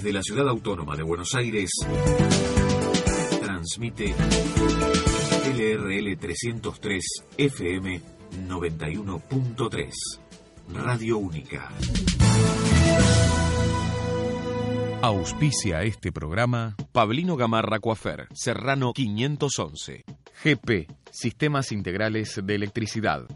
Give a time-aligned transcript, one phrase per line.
[0.00, 1.68] Desde la ciudad autónoma de Buenos Aires,
[3.42, 4.14] transmite
[5.44, 7.04] LRL 303
[7.36, 8.00] FM
[8.48, 9.90] 91.3,
[10.72, 11.68] Radio Única.
[15.02, 20.06] Auspicia este programa Pablino Gamarra Coafer, Serrano 511.
[20.42, 23.26] GP, Sistemas Integrales de Electricidad.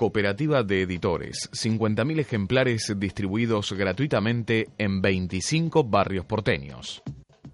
[0.00, 7.02] Cooperativa de Editores, 50.000 ejemplares distribuidos gratuitamente en 25 barrios porteños.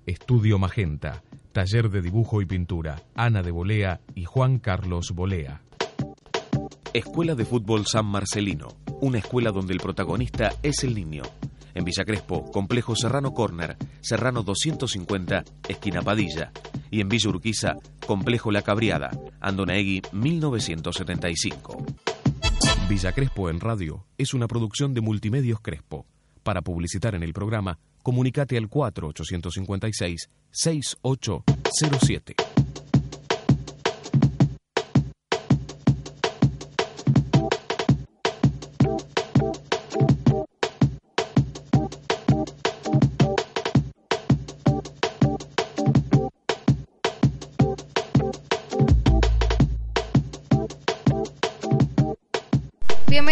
[0.06, 5.62] Estudio Magenta, Taller de Dibujo y Pintura, Ana de Bolea y Juan Carlos Bolea.
[6.92, 8.68] Escuela de Fútbol San Marcelino,
[9.00, 11.24] una escuela donde el protagonista es el niño.
[11.74, 16.52] En Villa Crespo, Complejo Serrano Corner, Serrano 250, esquina Padilla.
[16.92, 17.74] Y en Villa Urquiza,
[18.06, 21.84] Complejo La Cabriada, Andonaegui 1975.
[22.88, 26.06] Villa Crespo en radio es una producción de Multimedios Crespo.
[26.44, 32.65] Para publicitar en el programa, comunicate al 4856 6807.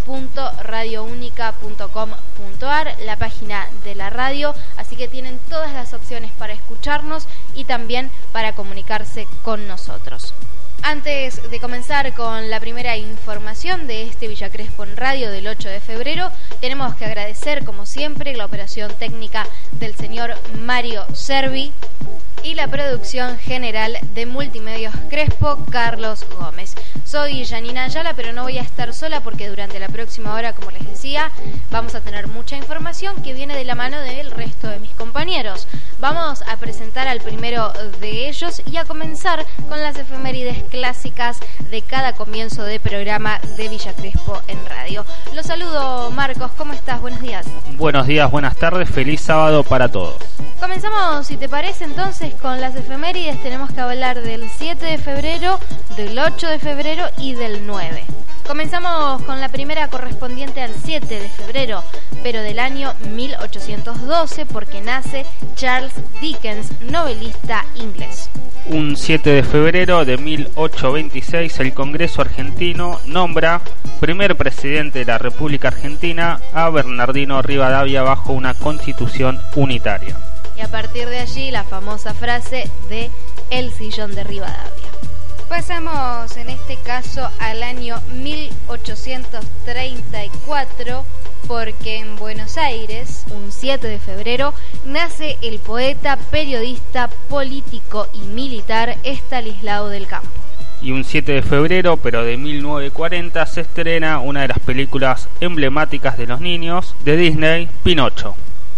[0.05, 7.63] www.radiounica.com.ar, la página de la radio, así que tienen todas las opciones para escucharnos y
[7.63, 10.35] también para comunicarse con nosotros.
[10.83, 15.69] Antes de comenzar con la primera información de este Villa Crespo en Radio del 8
[15.69, 21.71] de febrero, tenemos que agradecer, como siempre, la operación técnica del señor Mario Servi
[22.43, 26.73] y la producción general de Multimedios Crespo, Carlos Gómez.
[27.05, 30.71] Soy Janina Ayala, pero no voy a estar sola porque durante la próxima hora, como
[30.71, 31.29] les decía,
[31.69, 35.67] vamos a tener mucha información que viene de la mano del resto de mis compañeros.
[35.99, 41.37] Vamos a presentar al primero de ellos y a comenzar con las efemérides clásicas
[41.69, 45.05] de cada comienzo de programa de Villa Crespo en radio.
[45.35, 47.01] Los saludo, Marcos, ¿cómo estás?
[47.01, 47.45] Buenos días.
[47.77, 50.15] Buenos días, buenas tardes, feliz sábado para todos.
[50.59, 53.41] Comenzamos, si te parece, entonces con las efemérides.
[53.43, 55.59] Tenemos que hablar del 7 de febrero,
[55.97, 58.05] del 8 de febrero y del 9.
[58.47, 61.83] Comenzamos con la primera correspondiente al 7 de febrero,
[62.21, 68.29] pero del año 1812, porque nace Charles Dickens, novelista inglés.
[68.67, 70.17] Un 7 de febrero de
[70.61, 73.61] 1826, el Congreso argentino nombra
[73.99, 80.15] primer presidente de la República Argentina a Bernardino Rivadavia bajo una constitución unitaria.
[80.55, 83.09] Y a partir de allí la famosa frase de
[83.49, 84.69] El sillón de Rivadavia.
[85.49, 91.03] Pasamos en este caso al año 1834
[91.47, 94.53] porque en Buenos Aires, un 7 de febrero,
[94.85, 100.29] nace el poeta, periodista, político y militar Estalislao del Campo.
[100.81, 106.17] Y un 7 de febrero, pero de 1940, se estrena una de las películas emblemáticas
[106.17, 108.35] de los niños de Disney, Pinocho.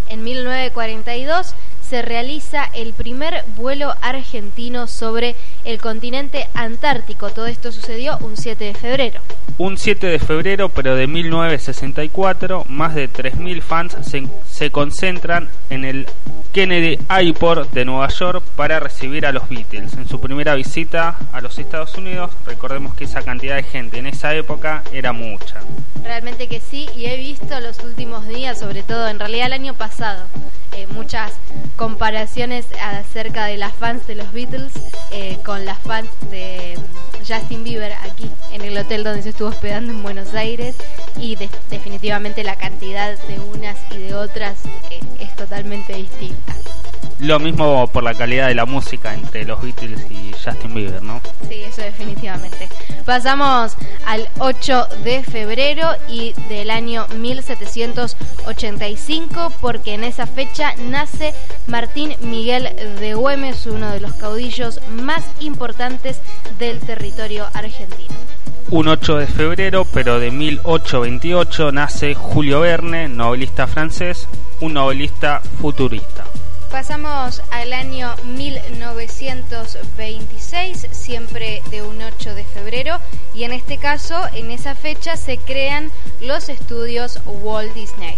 [0.09, 1.55] En 1942
[1.87, 5.35] se realiza el primer vuelo argentino sobre
[5.65, 7.29] el continente antártico.
[7.29, 9.21] Todo esto sucedió un 7 de febrero.
[9.57, 15.85] Un 7 de febrero, pero de 1964, más de 3.000 fans se, se, concentran en
[15.85, 16.07] el
[16.53, 19.93] Kennedy Airport de Nueva York para recibir a los Beatles.
[19.93, 24.07] En su primera visita a los Estados Unidos, recordemos que esa cantidad de gente en
[24.07, 25.61] esa época era mucha.
[26.03, 29.73] Realmente que sí, y he visto los últimos días, sobre todo en realidad el año
[29.73, 30.25] pasado,
[30.75, 31.33] eh, muchas
[31.75, 34.73] comparaciones acerca de las fans de los Beatles
[35.11, 36.77] eh, con las fans de
[37.27, 40.75] Justin Bieber aquí en el hotel donde se estuvo hospedando en Buenos Aires
[41.17, 41.35] y
[41.69, 46.55] definitivamente la cantidad de unas y de otras eh, es totalmente distinta.
[47.23, 51.21] Lo mismo por la calidad de la música entre los Beatles y Justin Bieber, ¿no?
[51.47, 52.67] Sí, eso definitivamente.
[53.05, 61.33] Pasamos al 8 de febrero y del año 1785 porque en esa fecha nace
[61.67, 62.67] Martín Miguel
[62.99, 66.19] de Güemes, uno de los caudillos más importantes
[66.59, 68.15] del territorio argentino.
[68.69, 74.27] Un 8 de febrero, pero de 1828, nace Julio Verne, novelista francés,
[74.59, 76.25] un novelista futurista.
[76.73, 82.97] Pasamos al año 1926, siempre de un 8 de febrero,
[83.35, 88.15] y en este caso, en esa fecha, se crean los estudios Walt Disney.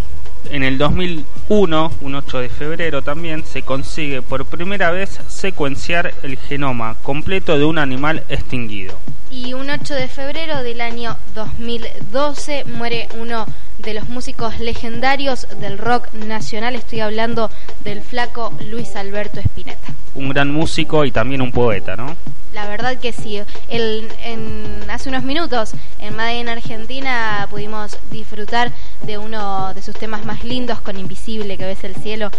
[0.49, 6.37] En el 2001, un 8 de febrero también, se consigue por primera vez secuenciar el
[6.37, 8.97] genoma completo de un animal extinguido.
[9.29, 13.47] Y un 8 de febrero del año 2012 muere uno
[13.80, 17.50] de los músicos legendarios del rock nacional, estoy hablando
[17.83, 19.94] del flaco Luis Alberto Spinetta.
[20.16, 22.16] Un gran músico y también un poeta, ¿no?
[22.54, 23.42] La verdad que sí.
[23.68, 29.94] El, en, hace unos minutos en Madrid, en Argentina, pudimos disfrutar de uno de sus
[29.94, 32.31] temas más lindos con Invisible, que ves el cielo.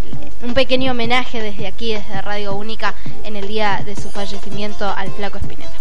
[0.43, 2.94] Un pequeño homenaje desde aquí, desde Radio Única,
[3.25, 5.73] en el día de su fallecimiento al flaco Spinetta.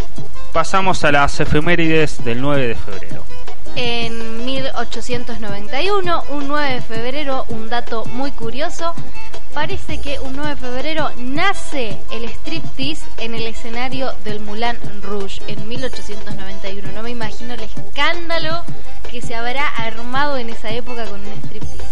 [0.52, 3.45] Pasamos a las efemérides del 9 de febrero
[3.76, 8.94] en 1891, un 9 de febrero, un dato muy curioso,
[9.54, 15.42] parece que un 9 de febrero nace el striptease en el escenario del Moulin Rouge
[15.48, 16.92] en 1891.
[16.94, 18.64] No me imagino el escándalo
[19.12, 21.86] que se habrá armado en esa época con un striptease.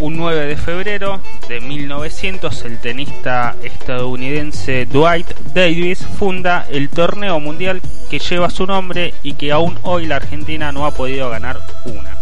[0.00, 7.82] Un 9 de febrero de 1900, el tenista estadounidense Dwight Davis funda el torneo mundial
[8.08, 12.16] que lleva su nombre y que aún hoy la Argentina no ha podido ganar una.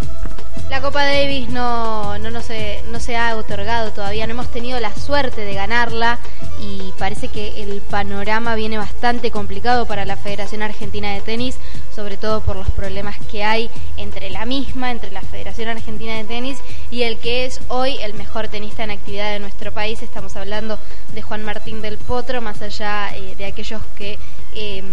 [0.71, 4.81] La Copa Davis no, no, no, se, no se ha otorgado todavía, no hemos tenido
[4.81, 6.19] la suerte de ganarla
[6.61, 11.57] y parece que el panorama viene bastante complicado para la Federación Argentina de Tenis,
[11.95, 16.25] sobre todo por los problemas que hay entre la misma, entre la Federación Argentina de
[16.25, 16.59] Tenis
[16.91, 20.03] y el que es hoy el mejor tenista en actividad de nuestro país.
[20.03, 20.79] Estamos hablando
[21.15, 24.19] de Juan Martín del Potro, más allá eh, de aquellos que
[24.55, 24.85] em,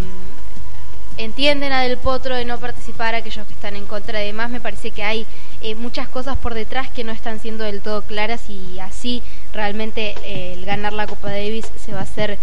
[1.16, 4.60] entienden a Del Potro de no participar, aquellos que están en contra de más, me
[4.60, 5.26] parece que hay
[5.64, 9.22] eh, muchas cosas por detrás que no están siendo del todo claras y así
[9.52, 12.38] realmente eh, el ganar la Copa Davis se va a hacer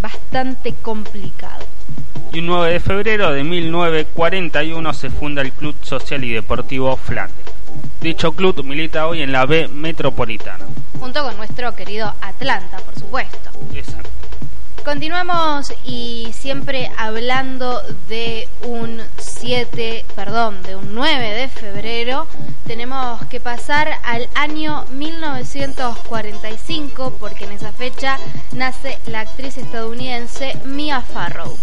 [0.00, 1.64] bastante complicado.
[2.32, 7.46] Y un 9 de febrero de 1941 se funda el Club Social y Deportivo Flandes.
[8.00, 10.66] Dicho club milita hoy en la B Metropolitana.
[11.00, 13.50] Junto con nuestro querido Atlanta, por supuesto.
[13.74, 14.27] Exacto.
[14.88, 22.26] Continuamos y siempre hablando de un 7, perdón, de un 9 de febrero,
[22.66, 28.16] tenemos que pasar al año 1945 porque en esa fecha
[28.52, 31.54] nace la actriz estadounidense Mia Farrow.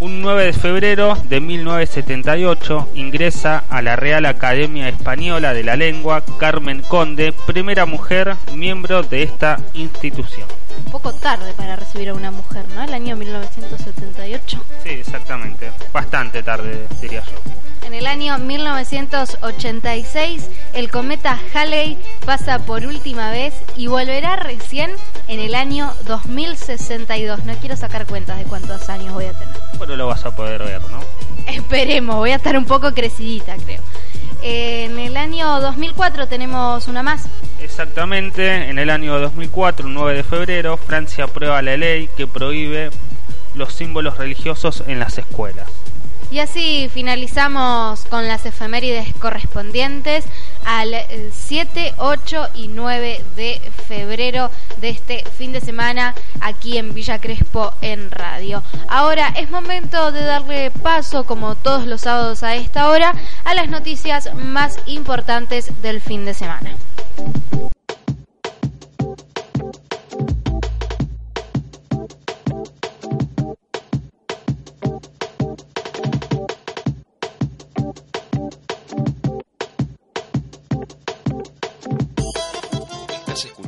[0.00, 6.24] Un 9 de febrero de 1978 ingresa a la Real Academia Española de la Lengua
[6.40, 12.30] Carmen Conde, primera mujer miembro de esta institución un poco tarde para recibir a una
[12.30, 12.82] mujer, ¿no?
[12.82, 14.62] El año 1978.
[14.82, 15.70] Sí, exactamente.
[15.92, 17.86] Bastante tarde, diría yo.
[17.86, 24.90] En el año 1986, el cometa Halley pasa por última vez y volverá recién
[25.28, 27.44] en el año 2062.
[27.44, 29.54] No quiero sacar cuentas de cuántos años voy a tener.
[29.78, 31.00] Pero lo vas a poder ver, ¿no?
[31.46, 33.82] Esperemos, voy a estar un poco crecidita, creo.
[34.46, 37.26] En el año 2004 tenemos una más.
[37.62, 42.90] Exactamente, en el año 2004, 9 de febrero, Francia aprueba la ley que prohíbe
[43.54, 45.66] los símbolos religiosos en las escuelas.
[46.30, 50.24] Y así finalizamos con las efemérides correspondientes
[50.64, 50.94] al
[51.32, 54.50] 7, 8 y 9 de febrero
[54.80, 58.62] de este fin de semana aquí en Villa Crespo en radio.
[58.88, 63.14] Ahora es momento de darle paso, como todos los sábados a esta hora,
[63.44, 66.76] a las noticias más importantes del fin de semana.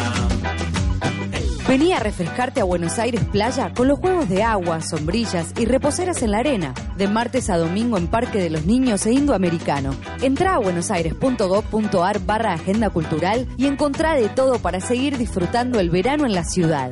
[1.69, 6.23] Vení a refrescarte a Buenos Aires Playa con los juegos de agua, sombrillas y reposeras
[6.23, 6.73] en la arena.
[6.97, 9.95] De martes a domingo en Parque de los Niños e Indoamericano.
[10.23, 16.25] Entra a buenosaires.gov.ar barra agenda cultural y encontrá de todo para seguir disfrutando el verano
[16.25, 16.91] en la ciudad.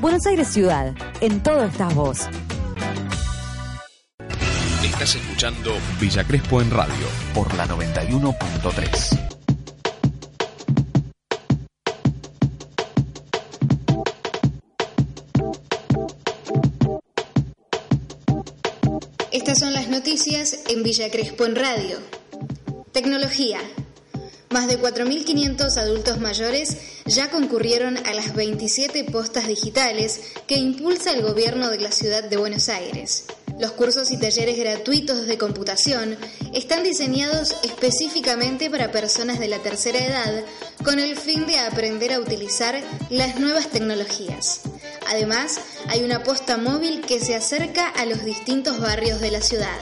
[0.00, 2.20] Buenos Aires Ciudad, en todo estás vos.
[4.82, 9.33] Estás escuchando Villa Crespo en radio por la 91.3.
[19.54, 21.98] Son las noticias en Villa Crespo en Radio.
[22.90, 23.60] Tecnología.
[24.50, 31.22] Más de 4.500 adultos mayores ya concurrieron a las 27 postas digitales que impulsa el
[31.22, 33.26] gobierno de la ciudad de Buenos Aires.
[33.60, 36.16] Los cursos y talleres gratuitos de computación
[36.52, 40.44] están diseñados específicamente para personas de la tercera edad
[40.82, 44.62] con el fin de aprender a utilizar las nuevas tecnologías.
[45.08, 49.78] Además, hay una posta móvil que se acerca a los distintos barrios de la ciudad.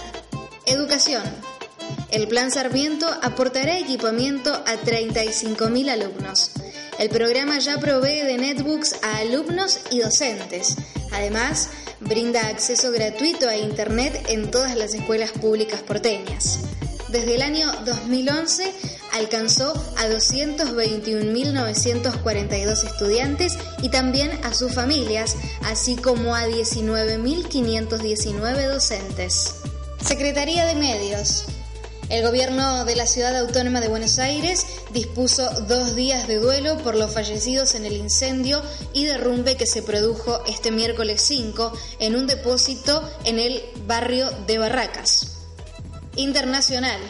[0.67, 1.23] Educación.
[2.11, 6.53] El Plan Sarmiento aportará equipamiento a 35.000 alumnos.
[6.99, 10.77] El programa ya provee de netbooks a alumnos y docentes.
[11.11, 16.61] Además, brinda acceso gratuito a Internet en todas las escuelas públicas porteñas.
[17.09, 18.73] Desde el año 2011
[19.13, 29.55] alcanzó a 221.942 estudiantes y también a sus familias, así como a 19.519 docentes.
[30.05, 31.45] Secretaría de Medios.
[32.09, 36.95] El gobierno de la ciudad autónoma de Buenos Aires dispuso dos días de duelo por
[36.95, 42.27] los fallecidos en el incendio y derrumbe que se produjo este miércoles 5 en un
[42.27, 45.39] depósito en el barrio de Barracas.
[46.17, 47.01] Internacional.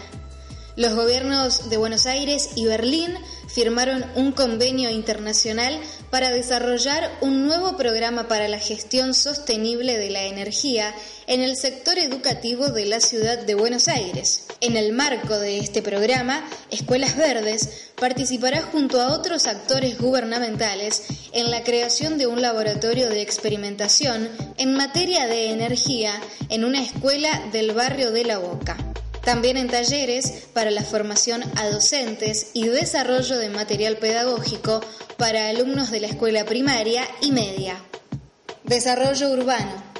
[0.75, 3.13] Los gobiernos de Buenos Aires y Berlín
[3.47, 10.25] firmaron un convenio internacional para desarrollar un nuevo programa para la gestión sostenible de la
[10.25, 10.95] energía
[11.27, 14.47] en el sector educativo de la ciudad de Buenos Aires.
[14.63, 21.03] En el marco de este programa, Escuelas Verdes participará junto a otros actores gubernamentales
[21.33, 24.27] en la creación de un laboratorio de experimentación
[24.57, 28.92] en materia de energía en una escuela del barrio de La Boca.
[29.25, 34.81] También en talleres para la formación a docentes y desarrollo de material pedagógico
[35.17, 37.81] para alumnos de la escuela primaria y media.
[38.65, 39.93] Desarrollo urbano.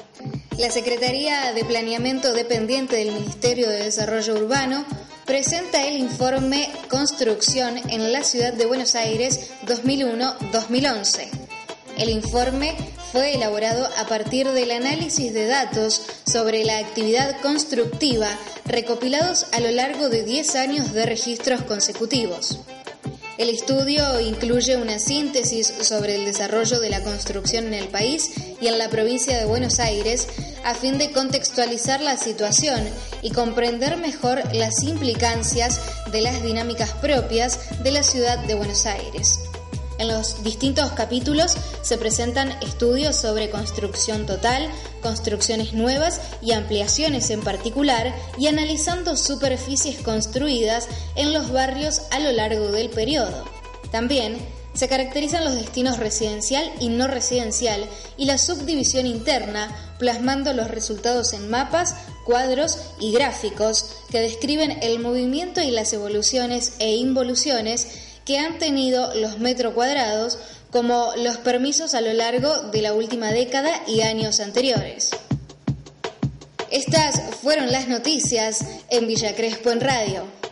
[0.57, 4.85] La Secretaría de Planeamiento dependiente del Ministerio de Desarrollo Urbano
[5.25, 11.42] presenta el informe Construcción en la Ciudad de Buenos Aires 2001-2011.
[11.97, 12.75] El informe
[13.11, 18.27] fue elaborado a partir del análisis de datos sobre la actividad constructiva
[18.65, 22.59] recopilados a lo largo de 10 años de registros consecutivos.
[23.37, 28.31] El estudio incluye una síntesis sobre el desarrollo de la construcción en el país
[28.61, 30.27] y en la provincia de Buenos Aires
[30.63, 32.83] a fin de contextualizar la situación
[33.21, 35.81] y comprender mejor las implicancias
[36.11, 39.42] de las dinámicas propias de la ciudad de Buenos Aires.
[40.03, 44.67] En los distintos capítulos se presentan estudios sobre construcción total,
[45.01, 52.33] construcciones nuevas y ampliaciones en particular, y analizando superficies construidas en los barrios a lo
[52.33, 53.45] largo del periodo.
[53.93, 57.85] También se caracterizan los destinos residencial y no residencial
[58.17, 61.95] y la subdivisión interna, plasmando los resultados en mapas,
[62.25, 67.87] cuadros y gráficos que describen el movimiento y las evoluciones e involuciones
[68.25, 70.39] que han tenido los metros cuadrados
[70.71, 75.11] como los permisos a lo largo de la última década y años anteriores.
[76.71, 80.42] Estas fueron las noticias en Villa Crespo en Radio.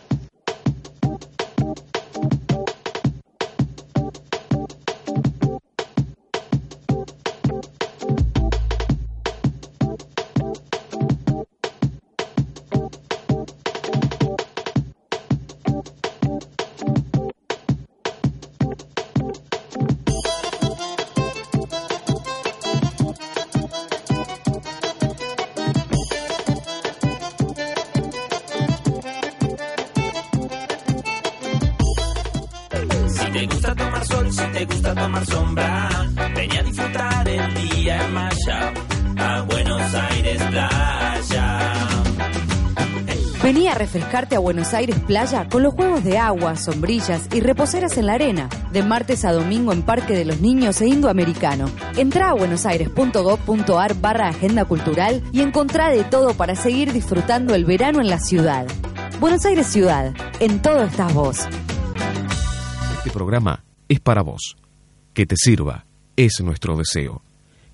[33.32, 35.88] te gusta tomar sol, si te gusta tomar sombra,
[36.34, 38.74] ven a disfrutar el día en Maya,
[39.16, 41.58] a Buenos Aires Playa.
[43.42, 47.96] Vení a refrescarte a Buenos Aires Playa con los juegos de agua, sombrillas y reposeras
[47.98, 51.68] en la arena, de martes a domingo en Parque de los Niños e Indoamericano.
[51.96, 58.00] Entrá a buenosaires.gov.ar barra agenda cultural y encontrá de todo para seguir disfrutando el verano
[58.00, 58.66] en la ciudad.
[59.18, 61.48] Buenos Aires Ciudad, en todo estás vos.
[63.02, 64.56] Este programa es para vos.
[65.12, 67.22] Que te sirva es nuestro deseo.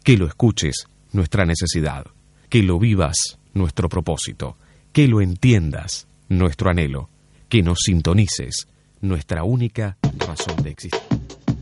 [0.02, 2.06] Que lo escuches, nuestra necesidad.
[2.48, 4.56] Que lo vivas, nuestro propósito
[4.92, 7.08] que lo entiendas, nuestro anhelo,
[7.48, 8.66] que nos sintonices,
[9.00, 11.00] nuestra única razón de existir.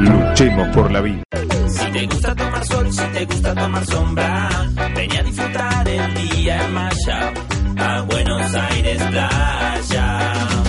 [0.00, 1.22] Luchemos por la vida.
[1.68, 4.48] Si te gusta tomar sol, si te gusta tomar sombra,
[4.96, 7.32] ven a disfrutar el día en Maya,
[7.76, 10.61] a Buenos Aires Playa.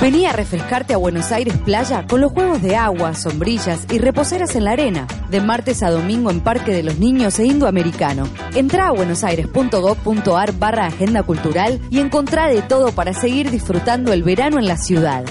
[0.00, 4.56] Vení a refrescarte a Buenos Aires Playa con los juegos de agua, sombrillas y reposeras
[4.56, 8.26] en la arena, de martes a domingo en Parque de los Niños e Indoamericano.
[8.54, 14.58] Entra a buenosaires.gov.ar barra Agenda Cultural y encontrá de todo para seguir disfrutando el verano
[14.58, 15.22] en la ciudad.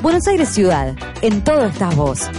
[0.00, 2.30] Buenos Aires Ciudad, en todo estás vos.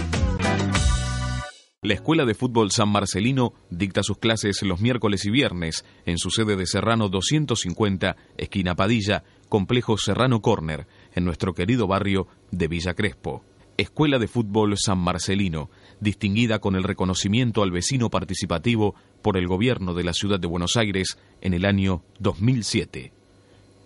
[1.82, 6.30] La Escuela de Fútbol San Marcelino dicta sus clases los miércoles y viernes en su
[6.30, 12.94] sede de Serrano 250, esquina Padilla, complejo Serrano Corner, en nuestro querido barrio de Villa
[12.94, 13.42] Crespo.
[13.76, 15.68] Escuela de Fútbol San Marcelino,
[16.00, 20.76] distinguida con el reconocimiento al vecino participativo por el gobierno de la ciudad de Buenos
[20.76, 23.12] Aires en el año 2007.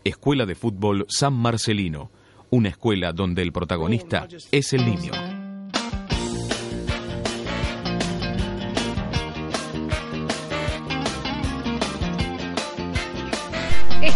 [0.04, 2.10] Escuela de Fútbol San Marcelino,
[2.50, 5.39] una escuela donde el protagonista es el niño.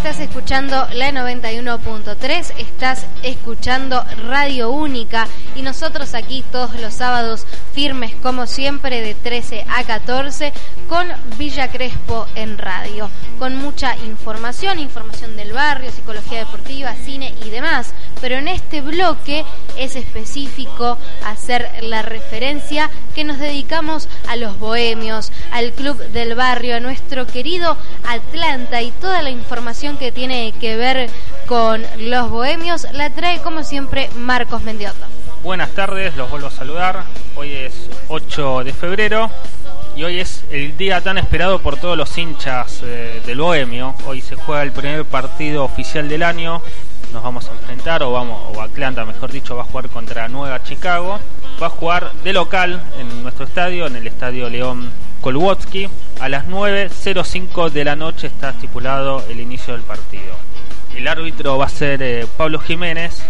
[0.04, 8.14] Estás escuchando la 91.3, estás escuchando Radio Única y nosotros aquí todos los sábados firmes
[8.22, 10.52] como siempre de 13 a 14
[10.90, 17.48] con Villa Crespo en radio, con mucha información, información del barrio, psicología deportiva, cine y
[17.48, 17.94] demás.
[18.20, 19.44] Pero en este bloque
[19.78, 26.76] es específico hacer la referencia que nos dedicamos a los bohemios, al club del barrio,
[26.76, 31.10] a nuestro querido Atlanta y toda la información que tiene que ver
[31.46, 35.06] con los bohemios la trae como siempre Marcos Mendiota.
[35.42, 37.04] Buenas tardes, los vuelvo a saludar.
[37.36, 39.30] Hoy es 8 de febrero
[39.96, 43.94] y hoy es el día tan esperado por todos los hinchas eh, del Bohemio.
[44.06, 46.62] Hoy se juega el primer partido oficial del año.
[47.12, 50.62] Nos vamos a enfrentar, o vamos, o Atlanta, mejor dicho, va a jugar contra Nueva
[50.62, 51.20] Chicago.
[51.62, 54.90] Va a jugar de local en nuestro estadio, en el estadio León
[55.24, 55.88] Kolwotsky.
[56.20, 60.34] A las 9.05 de la noche está estipulado el inicio del partido.
[60.94, 63.22] El árbitro va a ser eh, Pablo Jiménez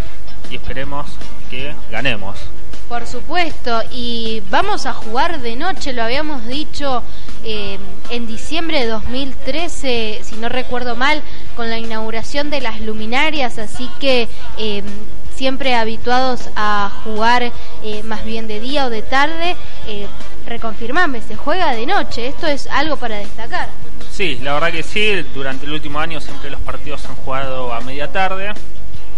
[0.51, 1.07] y esperemos
[1.51, 2.37] que ganemos.
[2.89, 7.05] Por supuesto, y vamos a jugar de noche, lo habíamos dicho
[7.45, 7.79] eh,
[8.11, 11.23] en diciembre de 2013, si no recuerdo mal,
[11.55, 14.29] con la inauguración de las luminarias, así que
[14.59, 14.83] eh,
[15.37, 17.53] siempre habituados a jugar
[18.05, 19.57] más bien de día o de tarde,
[20.47, 23.69] reconfirmame, se juega de noche, esto es algo para destacar.
[24.11, 27.81] Sí, la verdad que sí, durante el último año siempre los partidos han jugado a
[27.81, 28.53] media tarde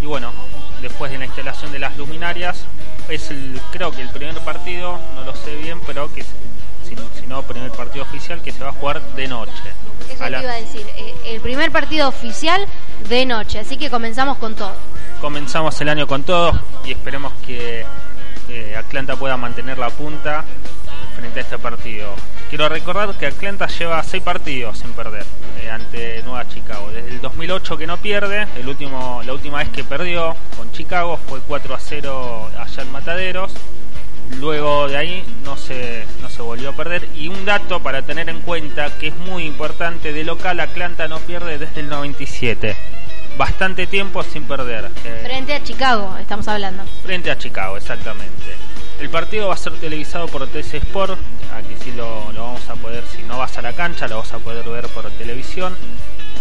[0.03, 0.33] y bueno,
[0.81, 2.65] después de la instalación de las luminarias,
[3.09, 7.27] es el, creo que el primer partido, no lo sé bien, pero que si, si
[7.27, 9.53] no, primer partido oficial que se va a jugar de noche.
[10.11, 12.65] Eso te la- iba a decir, eh, el primer partido oficial
[13.09, 14.73] de noche, así que comenzamos con todo.
[15.21, 16.53] comenzamos el año con todo
[16.85, 17.85] y esperemos que
[18.49, 20.45] eh, Atlanta pueda mantener la punta
[21.47, 22.13] este partido.
[22.49, 25.25] Quiero recordar que Atlanta lleva seis partidos sin perder
[25.63, 26.91] eh, ante Nueva Chicago.
[26.93, 31.19] Desde el 2008 que no pierde, el último, la última vez que perdió con Chicago
[31.29, 33.53] fue 4 a 0 allá en Mataderos.
[34.41, 37.09] Luego de ahí no se, no se volvió a perder.
[37.15, 41.21] Y un dato para tener en cuenta que es muy importante, de local Atlanta no
[41.21, 42.77] pierde desde el 97.
[43.39, 44.91] Bastante tiempo sin perder.
[45.05, 46.83] eh, Frente a Chicago, estamos hablando.
[47.05, 48.35] frente a Chicago, exactamente.
[49.01, 51.19] El partido va a ser televisado por TC Sport,
[51.55, 54.39] aquí sí lo, vamos a poder, si no vas a la cancha, lo vas a
[54.39, 55.77] poder ver por televisión.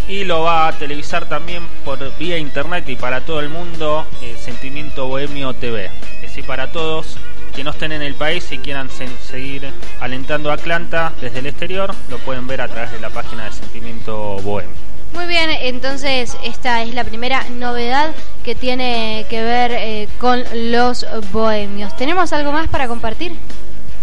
[0.08, 4.38] Y lo va a televisar también por vía internet y para todo el mundo, eh,
[4.40, 5.86] Sentimiento Bohemio TV.
[6.18, 7.18] Es decir, para todos
[7.56, 9.68] que no estén en el país y quieran se- seguir
[10.00, 13.52] alentando a Atlanta desde el exterior, lo pueden ver a través de la página de
[13.54, 14.76] Sentimiento Bohemio.
[15.16, 18.12] Muy bien, entonces esta es la primera novedad
[18.44, 21.96] que tiene que ver eh, con los bohemios.
[21.96, 23.32] ¿Tenemos algo más para compartir?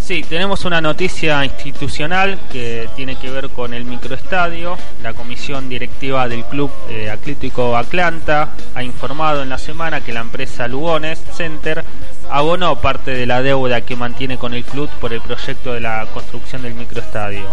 [0.01, 4.79] Sí, tenemos una noticia institucional que tiene que ver con el microestadio.
[5.03, 10.20] La comisión directiva del Club eh, Atlético Atlanta ha informado en la semana que la
[10.20, 11.85] empresa Lugones Center
[12.31, 16.07] abonó parte de la deuda que mantiene con el club por el proyecto de la
[16.12, 17.46] construcción del microestadio,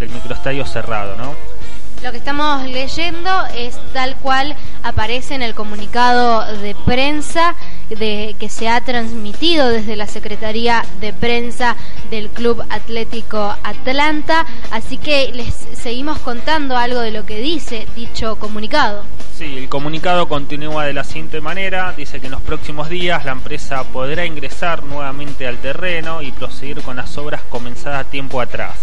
[0.00, 1.61] del microestadio cerrado, ¿no?
[2.02, 7.54] Lo que estamos leyendo es tal cual aparece en el comunicado de prensa
[7.90, 11.76] de que se ha transmitido desde la Secretaría de Prensa
[12.10, 18.34] del Club Atlético Atlanta, así que les seguimos contando algo de lo que dice dicho
[18.34, 19.04] comunicado.
[19.36, 21.92] Sí, el comunicado continúa de la siguiente manera.
[21.92, 26.82] Dice que en los próximos días la empresa podrá ingresar nuevamente al terreno y proseguir
[26.82, 28.74] con las obras comenzadas tiempo atrás.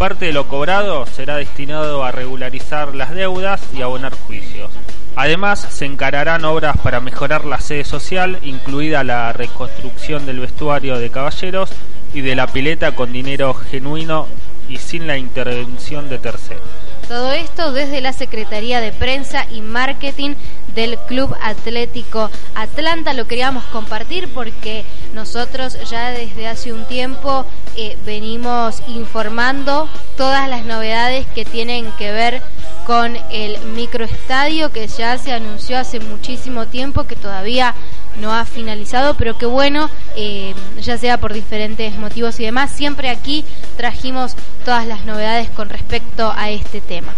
[0.00, 4.70] Parte de lo cobrado será destinado a regularizar las deudas y abonar juicios.
[5.14, 11.10] Además, se encararán obras para mejorar la sede social, incluida la reconstrucción del vestuario de
[11.10, 11.68] caballeros
[12.14, 14.26] y de la pileta con dinero genuino
[14.70, 16.89] y sin la intervención de terceros.
[17.10, 20.36] Todo esto desde la Secretaría de Prensa y Marketing
[20.76, 23.14] del Club Atlético Atlanta.
[23.14, 27.46] Lo queríamos compartir porque nosotros ya desde hace un tiempo
[27.76, 32.42] eh, venimos informando todas las novedades que tienen que ver
[32.86, 37.74] con el microestadio que ya se anunció hace muchísimo tiempo que todavía
[38.20, 43.08] no ha finalizado, pero que bueno, eh, ya sea por diferentes motivos y demás, siempre
[43.08, 43.44] aquí
[43.76, 47.12] trajimos todas las novedades con respecto a este tema.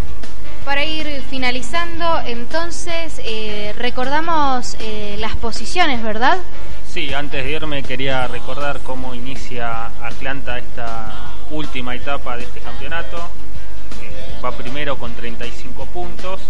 [0.65, 6.39] Para ir finalizando, entonces, eh, recordamos eh, las posiciones, ¿verdad?
[6.87, 13.29] Sí, antes de irme quería recordar cómo inicia Atlanta esta última etapa de este campeonato.
[14.45, 16.41] Va primero con 35 puntos,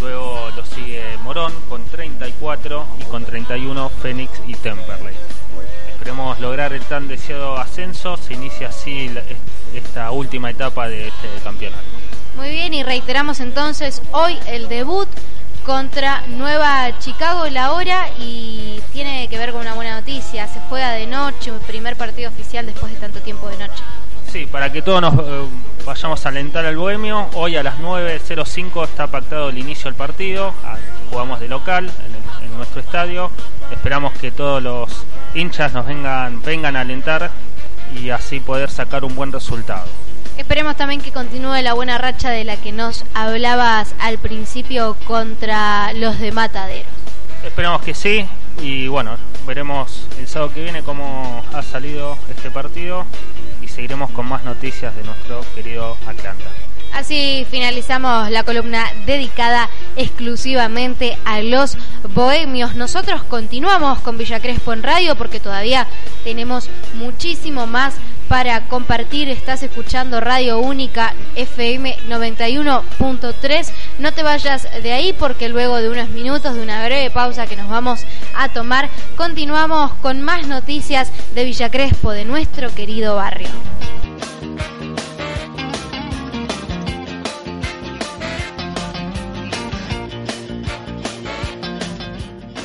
[0.00, 5.14] luego lo sigue Morón con 34 y con 31 Phoenix y Temperley.
[5.90, 9.10] Esperemos lograr el tan deseado ascenso, se inicia así
[9.74, 11.84] esta última etapa de este campeonato.
[12.36, 15.08] Muy bien, y reiteramos entonces hoy el debut
[15.66, 20.46] contra Nueva Chicago la hora y tiene que ver con una buena noticia.
[20.48, 23.82] Se juega de noche, un primer partido oficial después de tanto tiempo de noche.
[24.34, 25.46] Sí, para que todos nos eh,
[25.86, 30.52] vayamos a alentar al bohemio, hoy a las 9.05 está pactado el inicio del partido,
[30.64, 30.74] Ah,
[31.08, 33.30] jugamos de local en, el- en nuestro estadio,
[33.70, 34.90] esperamos que todos los
[35.36, 37.30] hinchas nos vengan, vengan a alentar
[37.96, 39.84] y así poder sacar un buen resultado.
[40.36, 45.92] Esperemos también que continúe la buena racha de la que nos hablabas al principio contra
[45.92, 46.88] los de Mataderos.
[47.44, 48.26] Esperamos que sí
[48.60, 53.06] y bueno, veremos el sábado que viene cómo ha salido este partido
[53.62, 56.50] y seguiremos con más noticias de nuestro querido Atlanta.
[56.92, 61.76] Así finalizamos la columna dedicada exclusivamente a los
[62.14, 62.76] bohemios.
[62.76, 65.88] Nosotros continuamos con Villa Crespo en radio porque todavía
[66.22, 67.96] tenemos muchísimo más
[68.28, 69.28] para compartir.
[69.28, 73.72] Estás escuchando Radio Única FM 91.3.
[73.98, 77.56] No te vayas de ahí porque luego de unos minutos de una breve pausa que
[77.56, 78.04] nos vamos
[78.36, 83.48] a tomar, continuamos con más noticias de Villa Crespo, de nuestro querido barrio.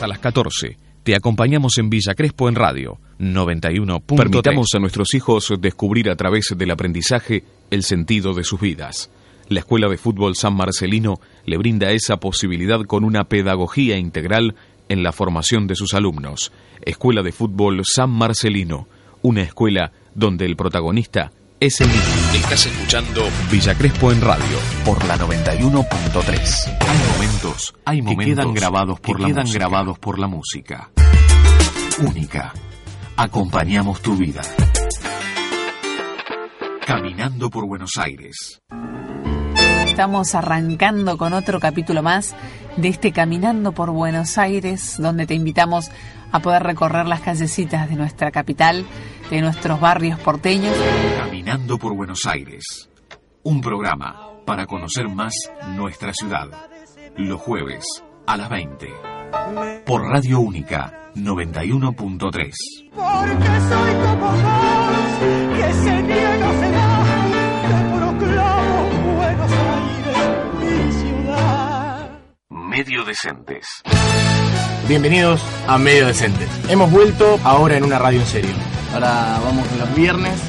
[0.02, 4.02] A las 14, Te acompañamos en Villa Crespo en radio 91.
[4.02, 9.10] Permitamos a nuestros hijos descubrir a través del aprendizaje el sentido de sus vidas.
[9.48, 14.54] La Escuela de Fútbol San Marcelino le brinda esa posibilidad con una pedagogía integral
[14.88, 16.52] en la formación de sus alumnos.
[16.84, 18.88] Escuela de Fútbol San Marcelino,
[19.24, 22.02] una escuela donde el protagonista es el niño.
[22.36, 26.78] Estás escuchando Villa Crespo en radio por la 91.3.
[26.80, 29.60] Hay momentos, hay momentos que quedan grabados por, la, quedan música.
[29.60, 30.89] grabados por la música.
[32.00, 32.54] Única.
[33.17, 34.41] Acompañamos tu vida.
[36.86, 38.62] Caminando por Buenos Aires.
[39.86, 42.36] Estamos arrancando con otro capítulo más
[42.78, 45.91] de este Caminando por Buenos Aires, donde te invitamos
[46.32, 48.86] a poder recorrer las callecitas de nuestra capital,
[49.29, 50.75] de nuestros barrios porteños.
[51.17, 52.89] Caminando por Buenos Aires.
[53.43, 55.33] Un programa para conocer más
[55.75, 56.47] nuestra ciudad.
[57.15, 57.85] Los jueves
[58.25, 58.89] a las 20.
[59.85, 62.53] Por Radio Única 91.3.
[62.95, 64.39] Porque soy como vos,
[65.57, 67.05] y ese niego será,
[67.61, 70.27] te proclamo Buenos Aires,
[70.59, 72.19] mi ciudad.
[72.49, 73.67] Medio Decentes.
[74.87, 76.49] Bienvenidos a Medio Decentes.
[76.69, 78.78] Hemos vuelto ahora en una radio en serio.
[78.93, 80.39] Ahora vamos los viernes.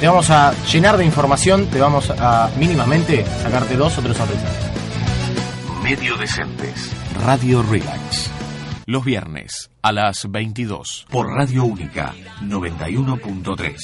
[0.00, 4.50] Te vamos a llenar de información, te vamos a mínimamente sacarte dos o tres sorpresas.
[5.82, 6.92] Medio Decentes.
[7.24, 8.30] Radio Relax.
[8.86, 11.06] Los viernes a las 22.
[11.10, 13.76] Por Radio Única 91.3.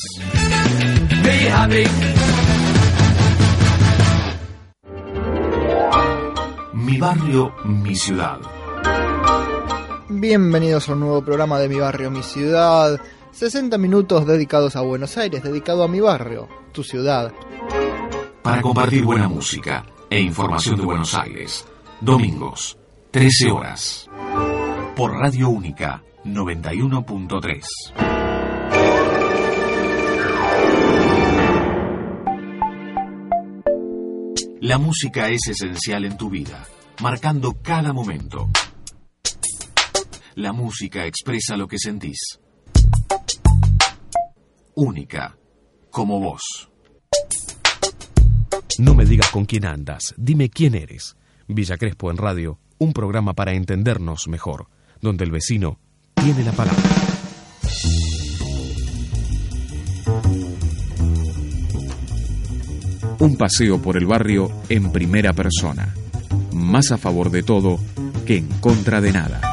[6.75, 8.38] Mi barrio, mi ciudad.
[10.09, 13.01] Bienvenidos a un nuevo programa de Mi barrio, mi ciudad.
[13.33, 17.33] 60 minutos dedicados a Buenos Aires, dedicado a mi barrio, tu ciudad.
[18.43, 21.64] Para compartir buena música e información de Buenos Aires.
[22.01, 22.77] Domingos,
[23.11, 24.09] 13 horas.
[24.97, 27.64] Por Radio Única 91.3.
[34.61, 36.66] La música es esencial en tu vida,
[37.01, 38.51] marcando cada momento.
[40.35, 42.40] La música expresa lo que sentís.
[44.83, 45.37] Única,
[45.90, 46.71] como vos.
[48.79, 51.19] No me digas con quién andas, dime quién eres.
[51.47, 54.69] Villa Crespo en radio, un programa para entendernos mejor,
[55.03, 55.79] donde el vecino
[56.14, 56.83] tiene la palabra.
[63.19, 65.95] Un paseo por el barrio en primera persona,
[66.55, 67.79] más a favor de todo
[68.25, 69.49] que en contra de nada.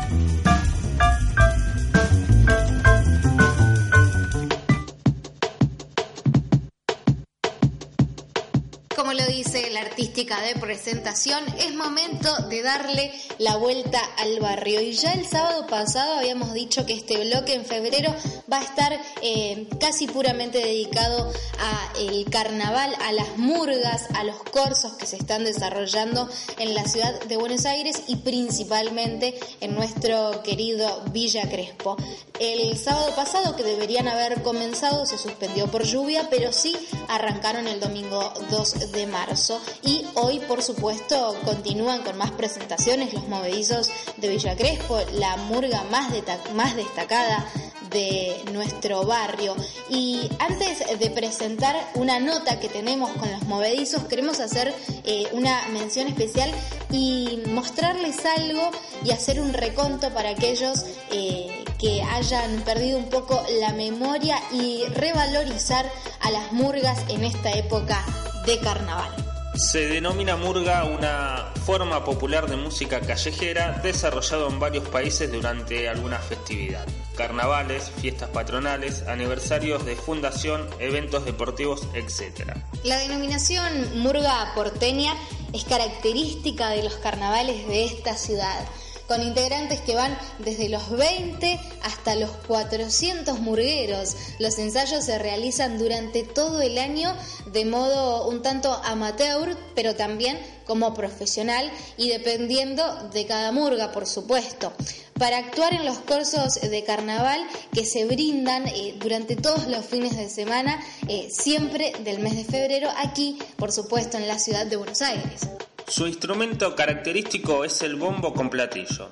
[10.47, 14.81] De presentación, es momento de darle la vuelta al barrio.
[14.81, 18.13] Y ya el sábado pasado habíamos dicho que este bloque en febrero
[18.51, 24.37] va a estar eh, casi puramente dedicado a el carnaval, a las murgas, a los
[24.43, 30.43] corsos que se están desarrollando en la ciudad de Buenos Aires y principalmente en nuestro
[30.43, 31.97] querido Villa Crespo.
[32.39, 36.75] El sábado pasado, que deberían haber comenzado, se suspendió por lluvia, pero sí
[37.09, 43.27] arrancaron el domingo 2 de marzo y hoy, por supuesto, continúan con más presentaciones los
[43.27, 46.11] movedizos de Villa Crespo, la murga más,
[46.53, 47.45] más destacada
[47.89, 49.55] de nuestro barrio.
[49.89, 54.73] Y antes de presentar una nota que tenemos con los movedizos, queremos hacer
[55.03, 56.51] eh, una mención especial
[56.91, 58.71] y mostrarles algo
[59.03, 64.83] y hacer un reconto para aquellos eh, que hayan perdido un poco la memoria y
[64.93, 65.89] revalorizar
[66.21, 68.03] a las murgas en esta época
[68.45, 69.26] de carnaval.
[69.57, 76.19] Se denomina murga una forma popular de música callejera desarrollado en varios países durante alguna
[76.19, 76.85] festividad.
[77.15, 82.55] Carnavales, fiestas patronales, aniversarios de fundación, eventos deportivos, etc.
[82.83, 85.15] La denominación murga porteña
[85.53, 88.63] es característica de los carnavales de esta ciudad
[89.07, 94.15] con integrantes que van desde los 20 hasta los 400 murgueros.
[94.39, 97.15] Los ensayos se realizan durante todo el año
[97.51, 104.05] de modo un tanto amateur, pero también como profesional y dependiendo de cada murga, por
[104.05, 104.73] supuesto.
[105.17, 107.39] Para actuar en los cursos de carnaval
[107.73, 112.43] que se brindan eh, durante todos los fines de semana, eh, siempre del mes de
[112.43, 115.47] febrero, aquí, por supuesto, en la ciudad de Buenos Aires.
[115.89, 119.09] Su instrumento característico es el bombo con platillo,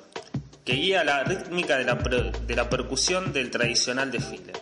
[0.62, 4.52] que guía la rítmica de la, percusión del tradicional desfile.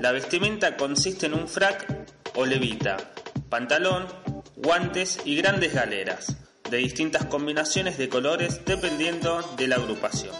[0.00, 1.86] La vestimenta consiste en un frac
[2.34, 2.96] o levita,
[3.48, 4.08] pantalón,
[4.56, 6.36] guantes y grandes galeras,
[6.68, 10.34] de distintas combinaciones de colores dependiendo de la agrupación.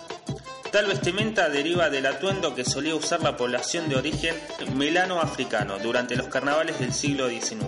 [0.73, 4.35] Tal vestimenta deriva del atuendo que solía usar la población de origen
[4.75, 7.61] melano-africano durante los carnavales del siglo XIX.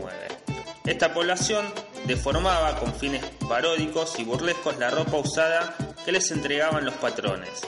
[0.85, 1.65] Esta población
[2.05, 7.63] deformaba con fines paródicos y burlescos la ropa usada que les entregaban los patrones.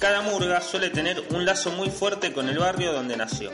[0.00, 3.50] Cada murga suele tener un lazo muy fuerte con el barrio donde nació.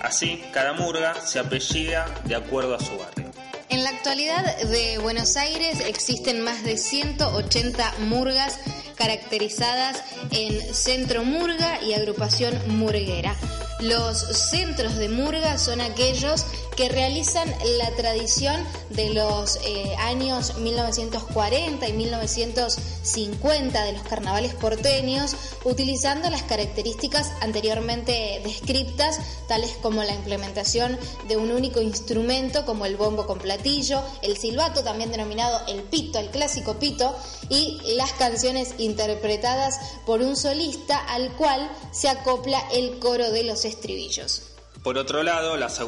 [0.00, 3.30] Así, cada murga se apellida de acuerdo a su barrio.
[3.68, 8.58] En la actualidad de Buenos Aires existen más de 180 murgas
[8.96, 13.34] caracterizadas en centro murga y agrupación murguera.
[13.80, 14.18] Los
[14.50, 16.46] centros de murga son aquellos
[16.82, 18.56] que realizan la tradición
[18.90, 28.40] de los eh, años 1940 y 1950 de los carnavales porteños, utilizando las características anteriormente
[28.42, 34.36] descritas, tales como la implementación de un único instrumento como el bombo con platillo, el
[34.36, 37.14] silbato, también denominado el pito, el clásico pito,
[37.48, 43.64] y las canciones interpretadas por un solista al cual se acopla el coro de los
[43.64, 44.51] estribillos.
[44.82, 45.80] Por otro lado, las,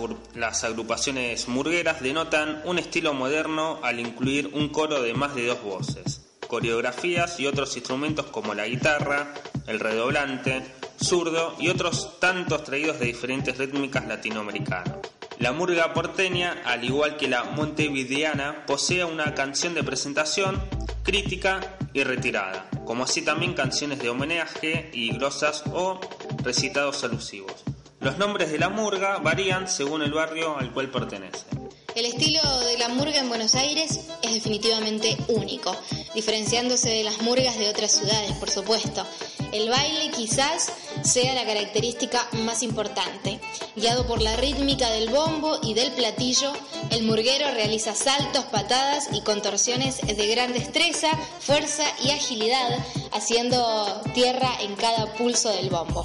[0.62, 6.24] agrupaciones murgueras denotan un estilo moderno al incluir un coro de más de dos voces,
[6.46, 9.34] coreografías y otros instrumentos como la guitarra,
[9.66, 10.62] el redoblante,
[11.02, 14.98] zurdo y otros tantos traídos de diferentes rítmicas latinoamericanas.
[15.40, 20.62] La murga porteña, al igual que la montevideana, posee una canción de presentación,
[21.02, 26.00] crítica y retirada, como así también canciones de homenaje y grosas o
[26.44, 27.64] recitados alusivos.
[28.04, 31.46] Los nombres de la murga varían según el barrio al cual pertenece.
[31.94, 35.74] El estilo de la murga en Buenos Aires es definitivamente único,
[36.14, 39.06] diferenciándose de las murgas de otras ciudades, por supuesto.
[39.52, 40.70] El baile quizás
[41.02, 43.40] sea la característica más importante.
[43.74, 46.52] Guiado por la rítmica del bombo y del platillo,
[46.90, 51.08] el murguero realiza saltos, patadas y contorsiones de gran destreza,
[51.40, 52.68] fuerza y agilidad,
[53.14, 56.04] haciendo tierra en cada pulso del bombo.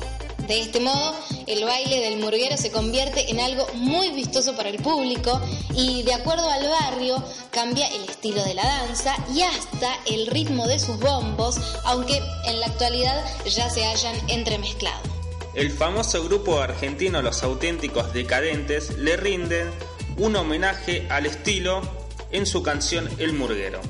[0.50, 1.14] De este modo,
[1.46, 5.40] el baile del murguero se convierte en algo muy vistoso para el público
[5.76, 10.66] y de acuerdo al barrio cambia el estilo de la danza y hasta el ritmo
[10.66, 15.04] de sus bombos, aunque en la actualidad ya se hayan entremezclado.
[15.54, 19.70] El famoso grupo argentino Los Auténticos Decadentes le rinden
[20.18, 21.82] un homenaje al estilo
[22.32, 23.82] en su canción El Murguero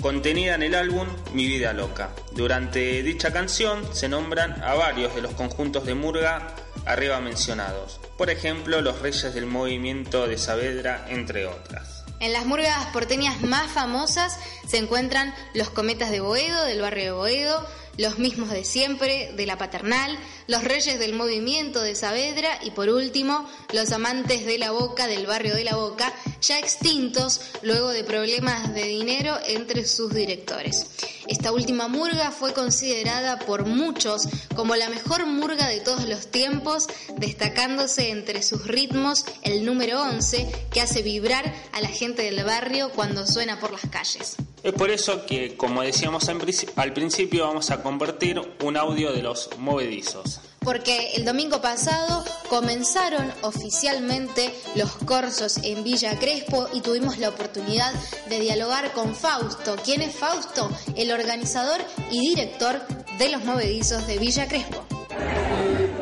[0.00, 2.10] contenida en el álbum Mi Vida Loca.
[2.32, 6.54] Durante dicha canción se nombran a varios de los conjuntos de murga
[6.86, 12.04] arriba mencionados, por ejemplo los Reyes del Movimiento de Saavedra, entre otras.
[12.20, 17.12] En las murgas porteñas más famosas se encuentran los Cometas de Boedo, del barrio de
[17.12, 17.66] Boedo,
[17.98, 22.88] los mismos de siempre, de la paternal, los reyes del movimiento de Saavedra y por
[22.88, 28.04] último, los amantes de la boca del barrio de la boca, ya extintos luego de
[28.04, 30.86] problemas de dinero entre sus directores.
[31.28, 36.86] Esta última murga fue considerada por muchos como la mejor murga de todos los tiempos,
[37.18, 42.90] destacándose entre sus ritmos el número 11 que hace vibrar a la gente del barrio
[42.94, 44.36] cuando suena por las calles.
[44.62, 49.50] Es por eso que, como decíamos al principio, vamos a convertir un audio de los
[49.58, 50.40] movedizos.
[50.60, 57.92] Porque el domingo pasado comenzaron oficialmente los corsos en Villa Crespo y tuvimos la oportunidad
[58.28, 59.76] de dialogar con Fausto.
[59.84, 60.70] ¿Quién es Fausto?
[60.96, 62.80] El organizador y director
[63.18, 64.84] de los movedizos de Villa Crespo.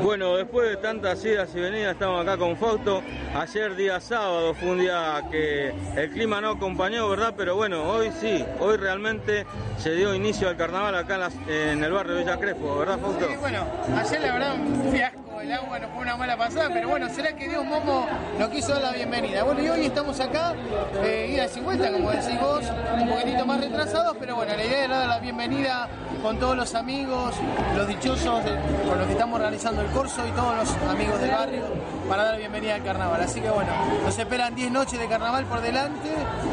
[0.03, 3.03] Bueno, después de tantas idas y venidas, estamos acá con Fausto.
[3.35, 7.35] Ayer día sábado fue un día que el clima no acompañó, ¿verdad?
[7.37, 9.47] Pero bueno, hoy sí, hoy realmente
[9.79, 13.27] se dio inicio al carnaval acá en, el barrio Villa Crespo, ¿verdad, Fausto?
[13.27, 13.65] Sí, bueno,
[13.97, 17.37] ayer la verdad un fiasco el agua no fue una mala pasada, pero bueno, será
[17.37, 19.45] que Dios Momo nos quiso dar la bienvenida.
[19.45, 20.55] Bueno, y hoy estamos acá,
[21.03, 22.65] eh, ida 50, como decís vos,
[22.99, 25.89] un poquitito más retrasados, pero bueno, la idea era dar la bienvenida
[26.23, 27.35] con todos los amigos,
[27.77, 28.43] los dichosos
[28.89, 31.63] con los que estamos realizando el curso y todos los amigos del barrio
[32.09, 33.21] para dar bienvenida al carnaval.
[33.21, 33.71] Así que bueno,
[34.05, 36.11] nos esperan 10 noches de carnaval por delante,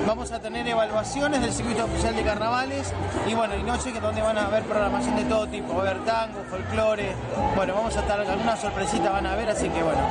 [0.07, 2.93] vamos a tener evaluaciones del circuito oficial de carnavales
[3.27, 6.05] y bueno, y noches donde van a haber programación de todo tipo, va a haber
[6.05, 7.13] tango, folclore,
[7.55, 10.01] bueno, vamos a estar algunas sorpresas van a ver, así que bueno.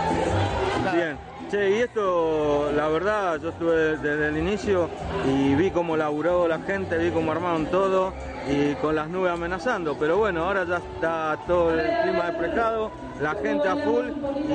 [0.92, 1.32] Bien.
[1.50, 4.88] Che, y esto, la verdad, yo estuve desde el inicio
[5.26, 8.14] y vi cómo laburó la gente, vi cómo armaron todo
[8.48, 12.90] y con las nubes amenazando, pero bueno, ahora ya está todo el clima despejado,
[13.20, 14.06] la gente a full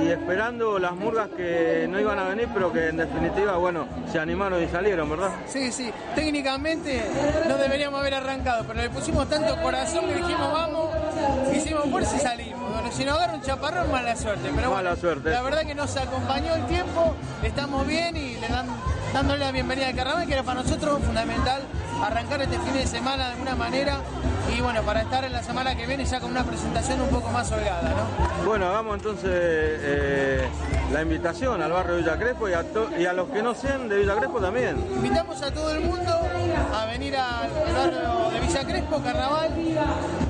[0.03, 4.19] y esperando las murgas que no iban a venir, pero que en definitiva, bueno, se
[4.19, 5.31] animaron y salieron, ¿verdad?
[5.47, 7.03] Sí, sí, técnicamente
[7.47, 10.89] no deberíamos haber arrancado, pero le pusimos tanto corazón que dijimos vamos,
[11.53, 14.49] hicimos fuerza y salimos si no agarra un chaparrón, mala suerte.
[14.55, 15.29] Pero mala suerte.
[15.29, 18.67] La verdad que nos acompañó el tiempo, estamos bien y le dan
[19.13, 21.61] dándole la bienvenida al carnaval, que era para nosotros fundamental
[22.03, 23.99] arrancar este fin de semana de alguna manera
[24.55, 27.29] y bueno, para estar en la semana que viene ya con una presentación un poco
[27.31, 28.47] más holgada, ¿no?
[28.47, 30.47] Bueno, hagamos entonces eh,
[30.91, 32.63] la invitación al barrio de Villa Crespo y a,
[32.97, 34.77] y a los que no sean de Villa Crespo también.
[34.95, 36.11] Invitamos a todo el mundo
[36.73, 39.51] a venir al barrio de Villa Crespo, Carnaval,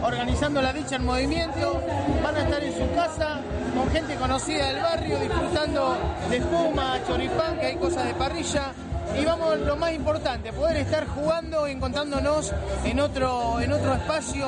[0.02, 1.82] organizando la dicha en movimiento.
[2.24, 3.40] Van a estar en su casa
[3.78, 5.98] con gente conocida del barrio, disfrutando
[6.30, 8.72] de espuma, choripán, que hay cosas de parrilla
[9.20, 12.54] y vamos lo más importante, poder estar jugando y encontrándonos
[12.84, 14.48] en otro, en otro espacio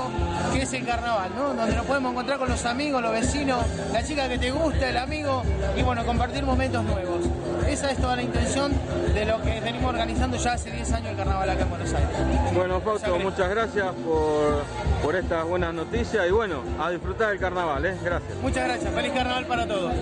[0.53, 1.53] que es el carnaval, ¿no?
[1.53, 4.97] Donde nos podemos encontrar con los amigos, los vecinos, la chica que te gusta, el
[4.97, 5.43] amigo,
[5.77, 7.25] y bueno, compartir momentos nuevos.
[7.67, 8.71] Esa es toda la intención
[9.13, 12.17] de lo que venimos organizando ya hace 10 años el carnaval acá en Buenos Aires.
[12.53, 14.63] Bueno, Fausto, muchas gracias por,
[15.03, 17.95] por estas buenas noticias y bueno, a disfrutar del carnaval, ¿eh?
[18.03, 18.37] Gracias.
[18.41, 19.93] Muchas gracias, feliz carnaval para todos.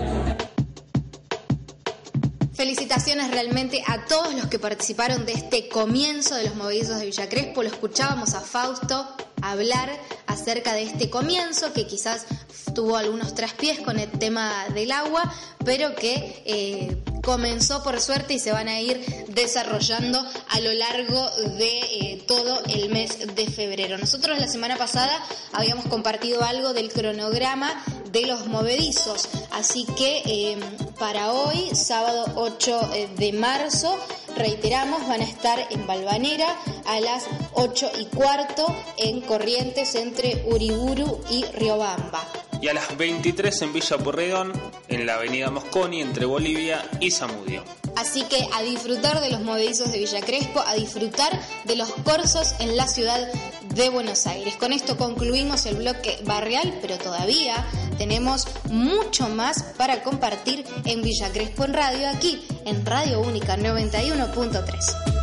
[2.58, 7.28] Felicitaciones realmente a todos los que participaron de este comienzo de los movedizos de Villa
[7.28, 7.62] Crespo.
[7.62, 9.06] Lo escuchábamos a Fausto
[9.40, 9.88] hablar
[10.26, 12.26] acerca de este comienzo que quizás
[12.74, 15.32] tuvo algunos traspiés con el tema del agua,
[15.64, 21.28] pero que eh, comenzó por suerte y se van a ir desarrollando a lo largo
[21.58, 23.98] de eh, todo el mes de febrero.
[23.98, 30.58] Nosotros la semana pasada habíamos compartido algo del cronograma de los movedizos, así que eh,
[30.98, 33.98] para hoy, sábado 8 eh, de marzo,
[34.36, 36.56] reiteramos, van a estar en Balvanera
[36.86, 38.66] a las 8 y cuarto
[38.96, 44.52] en Corrientes entre Uriburu y Riobamba y a las 23 en Villa Porredón,
[44.88, 47.62] en la avenida Mosconi, entre Bolivia y Zamudio.
[47.96, 52.54] Así que a disfrutar de los movedizos de Villa Crespo, a disfrutar de los corsos
[52.60, 53.28] en la ciudad
[53.74, 54.56] de Buenos Aires.
[54.56, 61.30] Con esto concluimos el bloque barrial, pero todavía tenemos mucho más para compartir en Villa
[61.32, 65.18] Crespo en radio, aquí en Radio Única 91.3.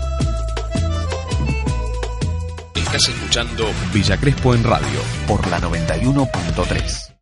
[2.76, 7.15] Estás escuchando Villa Crespo en radio por la 91.3.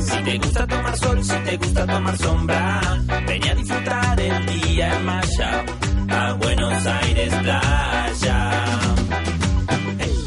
[0.00, 2.80] Si te gusta tomar sol, si te gusta tomar sombra,
[3.26, 5.64] ven a disfrutar el día en Maya,
[6.08, 8.50] a Buenos Aires Playa.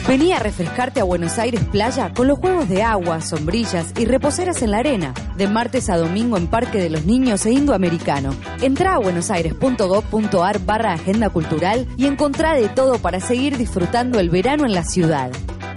[0.08, 4.62] Vení a refrescarte a Buenos Aires Playa con los juegos de agua, sombrillas y reposeras
[4.62, 8.36] en la arena, de martes a domingo en Parque de los Niños e Indoamericano.
[8.62, 14.66] Entra a buenosaires.gov.ar barra Agenda Cultural y encontrá de todo para seguir disfrutando el verano
[14.66, 15.32] en la ciudad.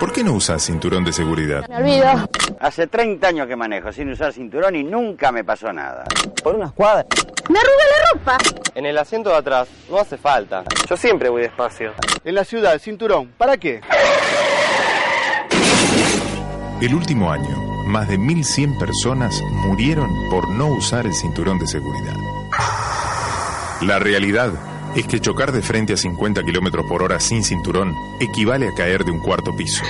[0.00, 1.68] ¿Por qué no usas cinturón de seguridad?
[1.68, 2.28] Me olvido.
[2.58, 6.02] Hace 30 años que manejo sin usar cinturón y nunca me pasó nada.
[6.42, 7.06] Por unas cuadras.
[7.48, 8.38] Me arruga la ropa.
[8.74, 10.64] En el asiento de atrás no hace falta.
[10.88, 11.92] Yo siempre voy despacio.
[12.24, 13.28] En la ciudad, cinturón.
[13.38, 13.80] ¿Para qué?
[16.80, 22.16] El último año, más de 1.100 personas murieron por no usar el cinturón de seguridad.
[23.82, 24.50] La realidad
[24.96, 29.04] es que chocar de frente a 50 km por hora sin cinturón equivale a caer
[29.04, 29.84] de un cuarto piso.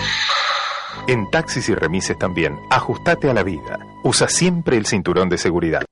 [1.07, 3.78] En taxis y remises también, ajustate a la vida.
[4.03, 5.84] Usa siempre el cinturón de seguridad.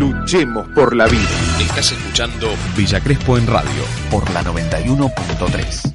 [0.00, 1.47] Luchemos por la vida.
[1.78, 5.94] Estás escuchando Villa Crespo en radio por la 91.3.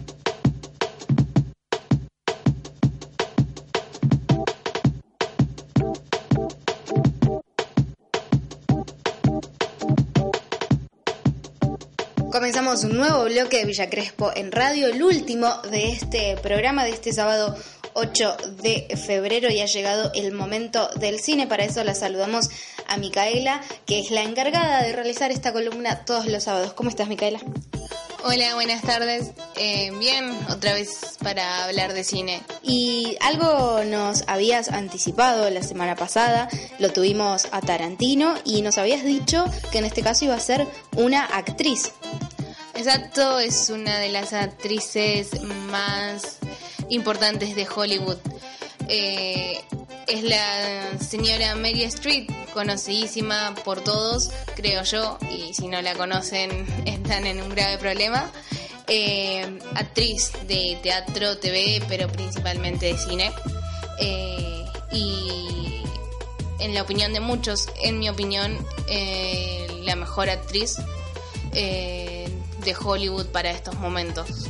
[12.32, 16.92] Comenzamos un nuevo bloque de Villa Crespo en radio, el último de este programa de
[16.92, 17.58] este sábado
[17.94, 21.48] 8 de febrero y ha llegado el momento del cine.
[21.48, 22.50] Para eso la saludamos
[22.88, 26.74] a Micaela, que es la encargada de realizar esta columna todos los sábados.
[26.74, 27.40] ¿Cómo estás, Micaela?
[28.26, 29.32] Hola, buenas tardes.
[29.58, 32.42] Eh, bien, otra vez para hablar de cine.
[32.62, 36.48] Y algo nos habías anticipado la semana pasada,
[36.80, 40.66] lo tuvimos a Tarantino y nos habías dicho que en este caso iba a ser
[40.96, 41.92] una actriz.
[42.76, 46.40] Exacto, es una de las actrices más
[46.90, 48.18] importantes de Hollywood.
[48.88, 49.62] Eh,
[50.08, 56.66] es la señora Mary Street, conocidísima por todos, creo yo, y si no la conocen
[56.86, 58.30] están en un grave problema.
[58.88, 63.32] Eh, actriz de teatro, TV, pero principalmente de cine.
[64.00, 65.84] Eh, y
[66.60, 68.58] en la opinión de muchos, en mi opinión,
[69.84, 70.78] la mejor actriz
[71.52, 74.50] de Hollywood para estos momentos.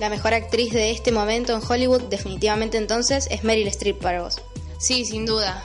[0.00, 4.40] La mejor actriz de este momento en Hollywood definitivamente entonces es Meryl Streep para vos.
[4.78, 5.62] Sí, sin duda.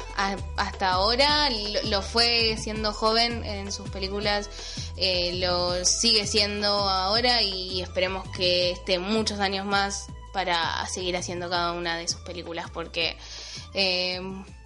[0.58, 1.50] Hasta ahora
[1.86, 4.50] lo, fue siendo joven en sus películas,
[4.98, 11.50] eh, lo sigue siendo ahora y esperemos que esté muchos años más para seguir haciendo
[11.50, 13.16] cada una de sus películas porque
[13.74, 14.20] eh,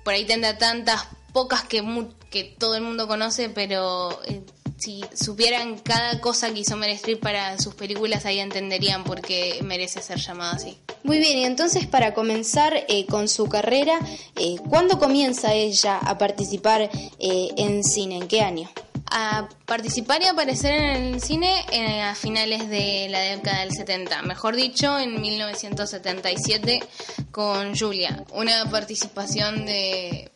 [0.03, 4.41] por ahí tendrá tantas pocas que, que todo el mundo conoce, pero eh,
[4.79, 9.59] si supieran cada cosa que hizo Meryl Streep para sus películas, ahí entenderían por qué
[9.63, 10.77] merece ser llamada así.
[11.03, 13.99] Muy bien, y entonces para comenzar eh, con su carrera,
[14.35, 18.17] eh, ¿cuándo comienza ella a participar eh, en cine?
[18.17, 18.69] ¿En qué año?
[19.11, 21.65] a participar y aparecer en el cine
[22.03, 26.83] a finales de la década del 70, mejor dicho, en 1977
[27.31, 28.23] con Julia.
[28.33, 30.31] Una participación de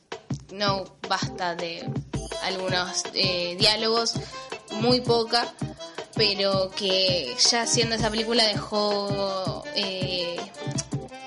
[0.53, 1.83] no basta de
[2.43, 4.13] algunos eh, diálogos,
[4.71, 5.51] muy poca,
[6.15, 10.37] pero que ya haciendo esa película dejó eh,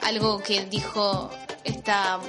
[0.02, 1.30] algo que dijo
[1.64, 2.20] esta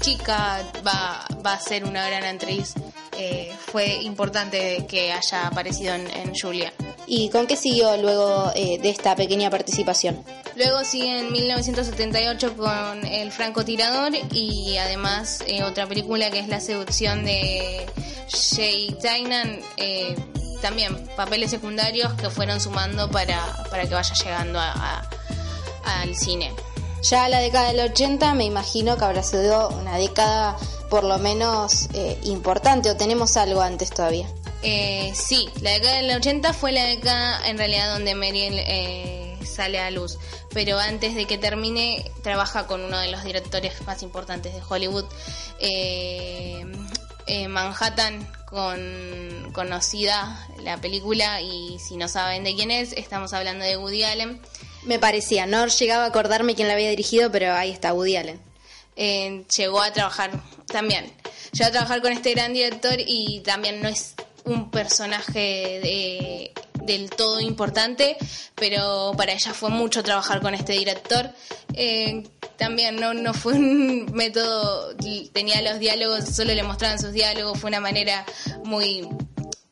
[0.00, 2.74] chica va, va a ser una gran actriz.
[3.18, 6.72] Eh, fue importante que haya aparecido en, en Julia.
[7.06, 10.24] ¿Y con qué siguió luego eh, de esta pequeña participación?
[10.56, 16.60] Luego sigue en 1978 con El francotirador y además eh, otra película que es La
[16.60, 17.86] seducción de
[18.54, 19.60] Jay Tynan.
[19.76, 20.16] eh,
[20.62, 23.40] también papeles secundarios que fueron sumando para,
[23.70, 24.72] para que vaya llegando a-
[25.84, 26.52] a- al cine.
[27.02, 30.56] Ya la década del 80 me imagino que habrá sido una década
[30.90, 34.26] por lo menos eh, importante o tenemos algo antes todavía.
[34.62, 39.78] Eh, sí, la década del 80 fue la década en realidad donde Meryl eh, sale
[39.78, 40.18] a luz,
[40.52, 45.06] pero antes de que termine trabaja con uno de los directores más importantes de Hollywood,
[45.60, 46.64] eh,
[47.26, 53.64] eh, Manhattan, con conocida la película y si no saben de quién es, estamos hablando
[53.64, 54.40] de Woody Allen.
[54.82, 58.49] Me parecía, no llegaba a acordarme quién la había dirigido, pero ahí está, Woody Allen.
[58.96, 60.30] Eh, llegó a trabajar
[60.66, 61.12] también.
[61.52, 64.14] Llegó a trabajar con este gran director y también no es
[64.44, 66.52] un personaje de-
[66.84, 68.16] del todo importante,
[68.54, 71.30] pero para ella fue mucho trabajar con este director.
[71.74, 72.24] Eh,
[72.56, 74.94] también no, no fue un método,
[75.32, 78.24] tenía los diálogos, solo le mostraban sus diálogos, fue una manera
[78.64, 79.06] muy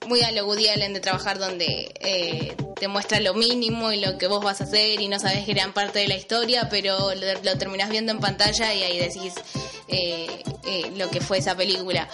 [0.09, 4.17] muy a lo Woody Allen de trabajar donde eh, te muestra lo mínimo y lo
[4.19, 7.43] que vos vas a hacer y no sabes gran parte de la historia, pero lo,
[7.43, 9.35] lo terminás viendo en pantalla y ahí decís
[9.89, 12.09] eh, eh, lo que fue esa película.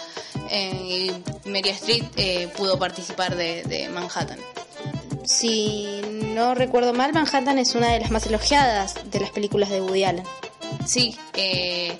[0.51, 1.11] Eh,
[1.45, 4.39] y Mary Street eh, pudo participar de, de Manhattan.
[5.23, 6.01] Si
[6.33, 10.03] no recuerdo mal, Manhattan es una de las más elogiadas de las películas de Woody
[10.03, 10.25] Allen.
[10.85, 11.97] Sí, eh,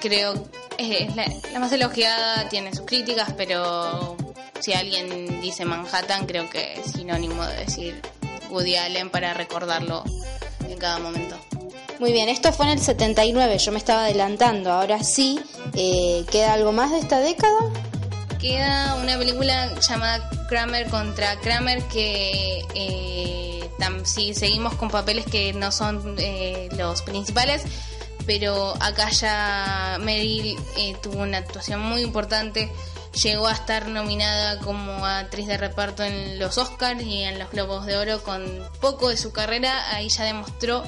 [0.00, 0.34] creo
[0.76, 4.16] es la, la más elogiada, tiene sus críticas, pero
[4.60, 8.02] si alguien dice Manhattan, creo que es sinónimo de decir
[8.50, 10.04] Woody Allen para recordarlo
[10.68, 11.36] en cada momento.
[11.98, 14.72] Muy bien, esto fue en el 79, yo me estaba adelantando.
[14.72, 15.38] Ahora sí,
[15.74, 17.58] eh, ¿queda algo más de esta década?
[18.40, 25.52] Queda una película llamada Kramer contra Kramer que eh, tam- sí, seguimos con papeles que
[25.52, 27.62] no son eh, los principales,
[28.26, 32.72] pero acá ya Meryl eh, tuvo una actuación muy importante.
[33.22, 37.86] Llegó a estar nominada como actriz de reparto en los Oscars y en los Globos
[37.86, 38.42] de Oro con
[38.80, 39.94] poco de su carrera.
[39.94, 40.84] Ahí ya demostró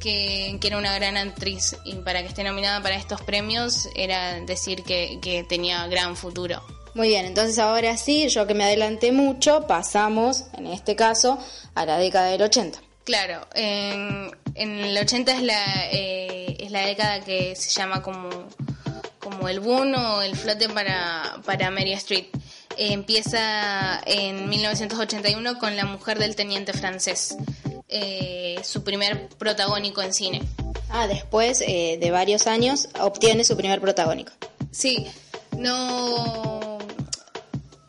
[0.00, 4.40] que, que era una gran actriz y para que esté nominada para estos premios era
[4.40, 6.62] decir que, que tenía gran futuro.
[6.94, 11.38] Muy bien, entonces ahora sí, yo que me adelanté mucho, pasamos, en este caso,
[11.74, 12.80] a la década del 80.
[13.04, 18.28] Claro, en, en el 80 es la, eh, es la década que se llama como,
[19.22, 22.26] como el boom o el flote para, para Mary Street.
[22.76, 27.36] Eh, empieza en 1981 con La mujer del teniente francés,
[27.88, 30.42] eh, su primer protagónico en cine.
[30.88, 34.32] Ah, después eh, de varios años obtiene su primer protagónico.
[34.70, 35.06] Sí,
[35.56, 36.78] no,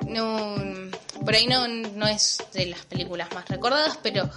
[0.08, 0.56] no,
[1.24, 4.30] por ahí no, no es de las películas más recordadas, pero,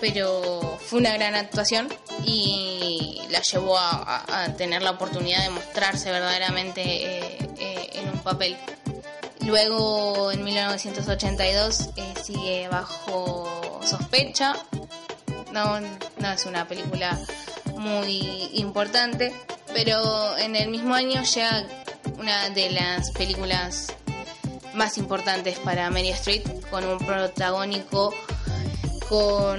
[0.00, 1.88] pero fue una gran actuación
[2.24, 8.56] y la llevó a, tener la oportunidad de mostrarse verdaderamente eh, eh, en un papel.
[9.40, 14.56] Luego, en 1982, eh, sigue bajo sospecha.
[15.52, 17.18] No, no es una película
[17.76, 19.32] muy importante,
[19.72, 21.66] pero en el mismo año ya
[22.18, 23.94] una de las películas
[24.74, 28.14] más importantes para Mary Street, con un protagónico
[29.08, 29.58] con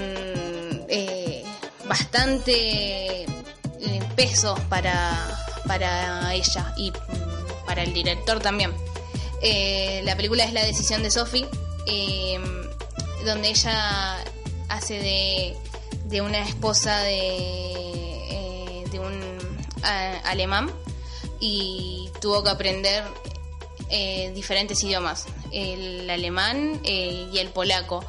[0.89, 1.43] eh,
[1.87, 3.27] bastante eh,
[4.15, 5.37] peso para,
[5.67, 8.73] para ella y mm, para el director también.
[9.41, 11.47] Eh, la película es La decisión de Sophie,
[11.87, 12.39] eh,
[13.25, 14.23] donde ella
[14.69, 15.57] hace de,
[16.05, 19.35] de una esposa de, de un
[20.23, 20.71] alemán
[21.39, 23.03] y tuvo que aprender
[23.89, 28.03] eh, diferentes idiomas, el alemán eh, y el polaco.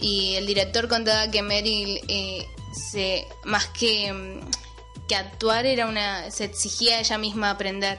[0.00, 6.30] Y el director contaba que Meryl eh, se, más que, mm, que actuar era una,
[6.30, 7.98] se exigía ella misma aprender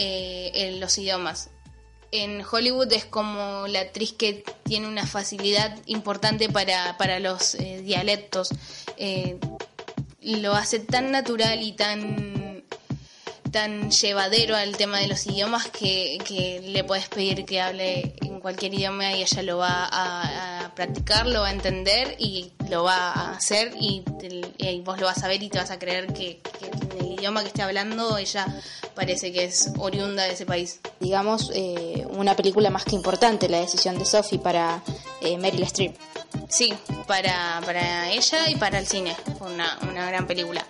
[0.00, 1.50] en los idiomas.
[2.12, 8.50] En Hollywood es como la actriz que tiene una facilidad importante para, para los dialectos.
[10.20, 12.37] lo hace tan natural y tan
[13.50, 18.40] tan llevadero al tema de los idiomas que, que le puedes pedir que hable en
[18.40, 23.12] cualquier idioma y ella lo va a, practicar, lo va a entender y lo va
[23.12, 24.02] a hacer y,
[24.84, 27.48] vos lo vas a ver y te vas a creer que, en el idioma que
[27.48, 28.46] esté hablando ella
[28.94, 30.80] parece que es oriunda de ese país.
[31.00, 34.82] Digamos, eh, una película más que importante, la decisión de Sophie para
[35.20, 35.96] eh, Meryl Streep.
[36.48, 36.74] Sí,
[37.06, 40.64] para, para ella y para el cine, fue una, una gran película.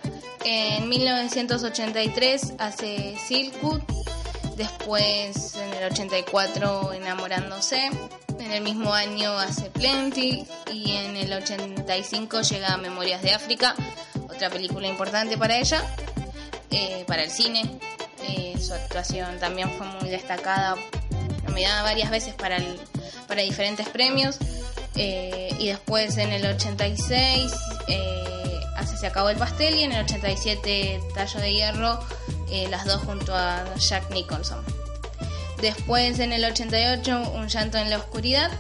[0.45, 3.81] En 1983 hace Silkwood,
[4.57, 7.91] después en el 84 Enamorándose,
[8.39, 13.75] en el mismo año hace Plenty y en el 85 llega Memorias de África,
[14.29, 15.83] otra película importante para ella,
[16.71, 17.63] eh, para el cine.
[18.29, 20.77] Eh, su actuación también fue muy destacada,
[21.45, 22.59] nominada varias veces para,
[23.27, 24.39] para diferentes premios.
[24.95, 27.53] Eh, y después en el 86
[28.97, 32.01] se acabó el pastel y en el 87 Tallo de Hierro,
[32.51, 34.65] eh, las dos junto a Jack Nicholson.
[35.61, 38.51] Después en el 88 Un llanto en la oscuridad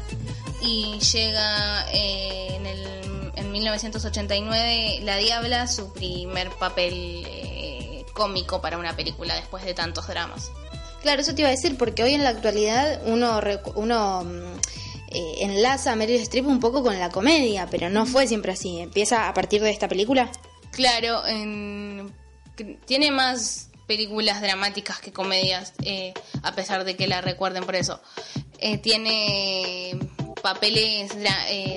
[0.61, 8.79] y llega eh, en, el, en 1989 La Diabla, su primer papel eh, cómico para
[8.79, 10.51] una película después de tantos dramas.
[11.03, 13.41] Claro, eso te iba a decir, porque hoy en la actualidad uno,
[13.76, 14.61] uno mm,
[15.11, 18.81] eh, enlaza a Meryl Streep un poco con la comedia, pero no fue siempre así.
[18.81, 20.31] ¿Empieza a partir de esta película?
[20.71, 21.23] Claro,
[22.85, 28.01] tiene más películas dramáticas que comedias, eh, a pesar de que la recuerden por eso.
[28.59, 29.99] Eh, tiene
[30.43, 31.13] papeles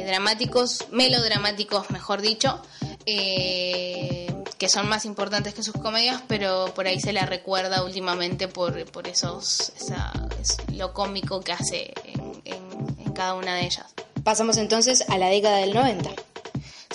[0.05, 2.61] dramáticos, melodramáticos, mejor dicho,
[3.05, 8.85] que son más importantes que sus comedias, pero por ahí se la recuerda últimamente por,
[8.91, 9.71] por esos,
[10.73, 11.93] lo cómico que hace
[13.13, 13.85] cada una de ellas.
[14.23, 16.11] Pasamos entonces a la década del 90.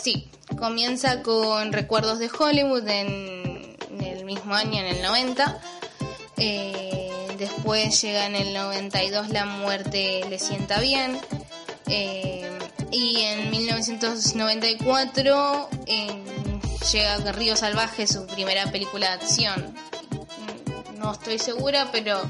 [0.00, 5.60] Sí, comienza con Recuerdos de Hollywood en, el mismo año, en el 90.
[6.36, 11.18] Eh, después llega en el 92 La muerte le sienta bien.
[11.88, 12.48] Eh,
[12.90, 15.68] y en 1994
[16.92, 19.74] llega Río Salvaje, su primera película de acción.
[20.98, 22.20] No estoy segura, pero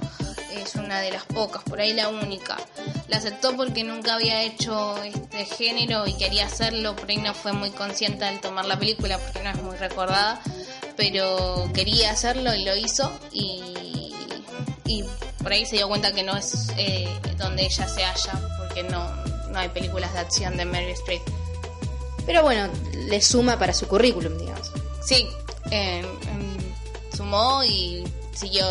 [0.62, 2.56] es una de las pocas, por ahí la única.
[3.08, 7.52] La aceptó porque nunca había hecho este género y quería hacerlo, por ahí no fue
[7.52, 10.40] muy consciente al tomar la película porque no es muy recordada,
[10.96, 14.12] pero quería hacerlo y lo hizo y,
[14.86, 15.04] y
[15.42, 19.08] por ahí se dio cuenta que no es eh, donde ella se halla, porque no,
[19.50, 21.22] no hay películas de acción de Mary Street
[22.26, 22.72] Pero bueno,
[23.08, 24.72] le suma para su currículum, digamos.
[25.06, 25.28] Sí,
[27.16, 28.04] sumó y
[28.36, 28.64] siguió,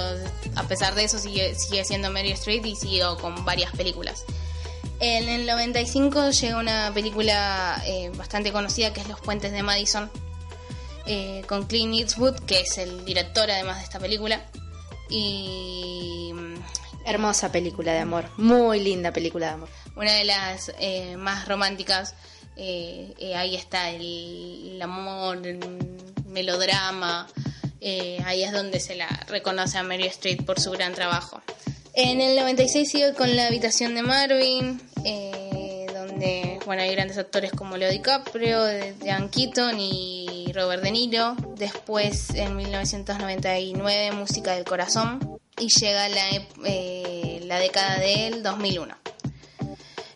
[0.55, 4.25] a pesar de eso, sigue, sigue siendo Mary Street y siguió con varias películas.
[4.99, 10.09] En el 95 llega una película eh, bastante conocida que es Los Puentes de Madison,
[11.05, 14.45] eh, con Clint Eastwood, que es el director además de esta película.
[15.09, 16.31] Y.
[16.33, 16.55] Mm,
[17.07, 19.69] Hermosa película de amor, muy linda película de amor.
[19.95, 22.15] Una de las eh, más románticas.
[22.57, 25.59] ahí está el, el amor, el
[26.25, 27.27] melodrama,
[27.81, 31.41] eh, ahí es donde se la reconoce a Mary Street por su gran trabajo.
[31.93, 37.51] En el 96 sigue con La habitación de Marvin, eh, donde bueno, hay grandes actores
[37.51, 38.59] como Leo DiCaprio,
[39.05, 41.35] Jan Keaton y Robert De Niro.
[41.55, 45.39] Después, en 1999, Música del Corazón.
[45.57, 46.21] Y llega la,
[46.65, 48.93] eh, la década del 2001,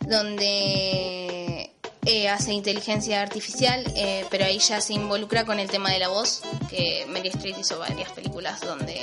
[0.06, 1.39] donde
[2.06, 6.08] eh, hace inteligencia artificial, eh, pero ahí ya se involucra con el tema de la
[6.08, 8.98] voz, que Mary Street hizo varias películas donde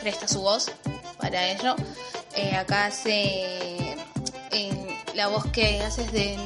[0.00, 0.70] presta su voz
[1.18, 1.74] para ello.
[2.36, 3.96] Eh, acá hace
[5.14, 6.36] la voz que haces de,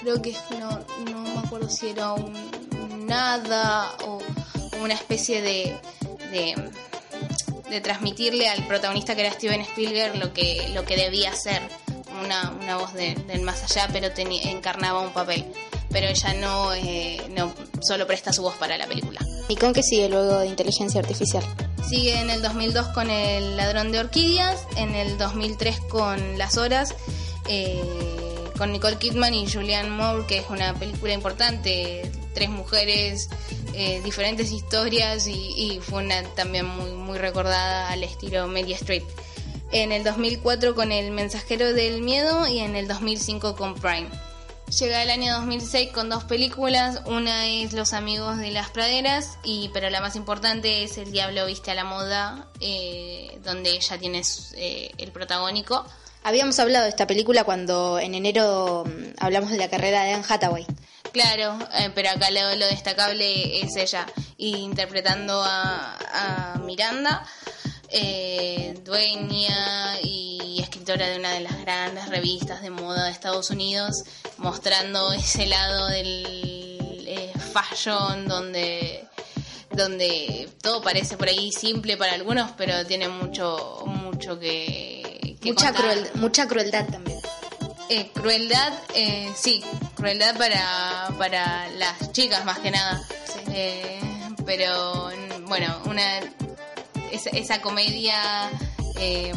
[0.00, 0.78] creo que no,
[1.10, 4.20] no me acuerdo si era un, nada o
[4.80, 5.76] una especie de,
[6.30, 11.62] de, transmitirle al protagonista que era Steven Spielberg lo que, lo que debía ser
[12.20, 15.44] una, una voz del más allá, pero tenía, encarnaba un papel.
[15.90, 19.20] Pero ella no, eh, no solo presta su voz para la película.
[19.48, 21.44] ¿Y con qué sigue luego de inteligencia artificial?
[21.88, 26.94] Sigue en el 2002 con El ladrón de orquídeas, en el 2003 con Las horas,
[27.48, 27.82] eh,
[28.56, 33.28] con Nicole Kidman y Julianne Moore, que es una película importante, tres mujeres
[33.74, 39.02] eh, diferentes historias y, y fue una también muy, muy recordada al estilo Media Street.
[39.72, 44.08] En el 2004 con El Mensajero del Miedo y en el 2005 con Prime.
[44.78, 49.68] Llega el año 2006 con dos películas, una es Los Amigos de las Praderas, y
[49.72, 54.22] pero la más importante es El Diablo Viste a la Moda, eh, donde ella tiene
[54.54, 55.84] eh, el protagónico.
[56.22, 60.24] Habíamos hablado de esta película cuando en enero mm, hablamos de la carrera de Anne
[60.28, 60.66] Hathaway.
[61.12, 64.06] Claro, eh, pero acá lo, lo, destacable es ella,
[64.36, 67.24] interpretando a, a Miranda,
[67.92, 74.04] eh, dueña y escritora de una de las grandes revistas de moda de Estados Unidos,
[74.38, 79.06] mostrando ese lado del eh, fashion donde
[79.72, 85.72] donde todo parece por ahí simple para algunos, pero tiene mucho mucho que, que mucha
[85.72, 85.82] contar.
[85.82, 87.18] cruel, mucha crueldad también.
[87.88, 89.64] Eh, crueldad, eh, sí,
[89.96, 93.02] crueldad para, para las chicas más que nada.
[93.52, 94.00] Eh,
[94.46, 95.10] pero
[95.46, 96.20] bueno, una
[97.12, 98.50] esa, esa comedia
[98.98, 99.32] eh,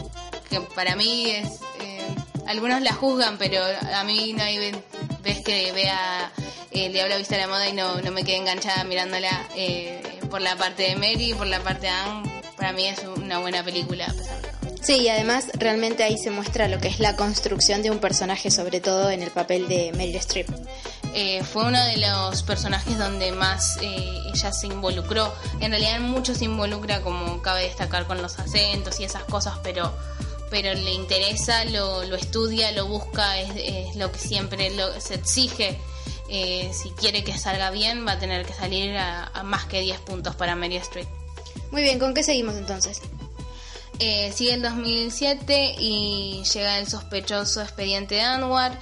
[0.49, 1.47] que para mí es...
[1.81, 1.99] eh,
[2.47, 3.61] algunos la juzgan, pero
[3.93, 4.83] a mí no hay ve-
[5.21, 6.31] vez que vea
[6.71, 10.41] El Diablo Vista a la Moda y no, no me quede enganchada mirándola eh, por
[10.41, 12.41] la parte de Mary, por la parte de Anne.
[12.57, 14.13] Para mí es una buena película.
[14.81, 18.51] Sí, y además realmente ahí se muestra lo que es la construcción de un personaje,
[18.51, 20.49] sobre todo en el papel de Meryl Streep.
[21.15, 25.31] Eh, fue uno de los personajes donde más eh, ella se involucró.
[25.59, 29.93] En realidad mucho se involucra, como cabe destacar, con los acentos y esas cosas, pero
[30.49, 35.15] pero le interesa, lo, lo estudia, lo busca, es, es lo que siempre lo- se
[35.15, 35.79] exige.
[36.29, 39.81] Eh, si quiere que salga bien, va a tener que salir a, a más que
[39.81, 41.07] 10 puntos para Mary Street.
[41.71, 43.01] Muy bien, ¿con qué seguimos entonces?
[43.99, 48.79] Eh, sigue el 2007 y llega el sospechoso expediente de Anwar.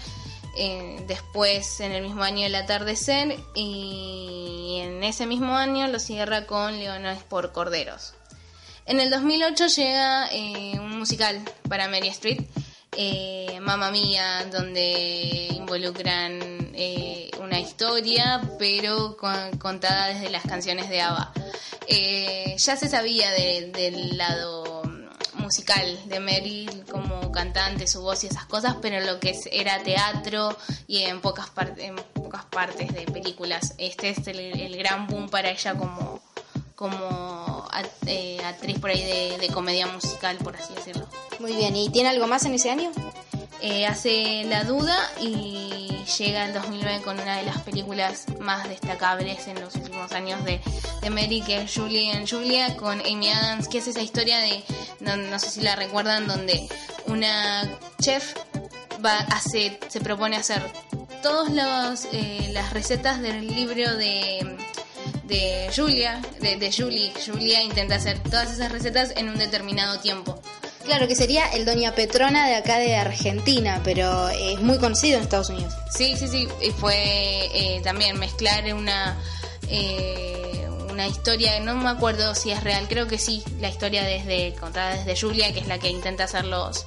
[0.57, 3.37] Eh, después, en el mismo año, El atardecer.
[3.55, 8.13] Y en ese mismo año lo cierra con Leones por Corderos.
[8.85, 11.39] En el 2008 llega eh, un musical
[11.69, 12.41] para Mary Street,
[12.97, 21.01] eh, Mamma Mía, donde involucran eh, una historia, pero con- contada desde las canciones de
[21.01, 21.31] ABBA.
[22.57, 24.63] Ya se sabía de- del lado
[25.51, 30.57] musical de Meryl como cantante, su voz y esas cosas, pero lo que era teatro
[30.87, 33.73] y en pocas, par- en pocas partes de películas.
[33.77, 36.21] Este es el, el gran boom para ella como,
[36.73, 37.67] como
[38.07, 41.05] eh, actriz por ahí de, de comedia musical, por así decirlo.
[41.39, 42.89] Muy bien, ¿y tiene algo más en ese año?
[43.61, 49.47] Eh, hace La Duda y llega el 2009 con una de las películas más destacables
[49.47, 50.61] en los últimos años de,
[51.01, 54.63] de Mary, que es Julie and Julia, con Amy Adams, que es esa historia de,
[54.99, 56.67] no, no sé si la recuerdan, donde
[57.07, 57.63] una
[58.01, 58.35] chef
[59.03, 60.61] va, hace, se propone hacer
[61.21, 64.57] todas las recetas del libro de,
[65.25, 67.13] de Julia, de, de Julie.
[67.25, 70.41] Julia intenta hacer todas esas recetas en un determinado tiempo.
[70.85, 75.23] Claro, que sería el Doña Petrona de acá de Argentina, pero es muy conocido en
[75.23, 75.73] Estados Unidos.
[75.89, 76.47] Sí, sí, sí.
[76.61, 79.17] Y fue eh, también mezclar una
[79.69, 84.53] eh, una historia, no me acuerdo si es real, creo que sí, la historia desde
[84.55, 86.85] contada desde Julia, que es la que intenta hacer los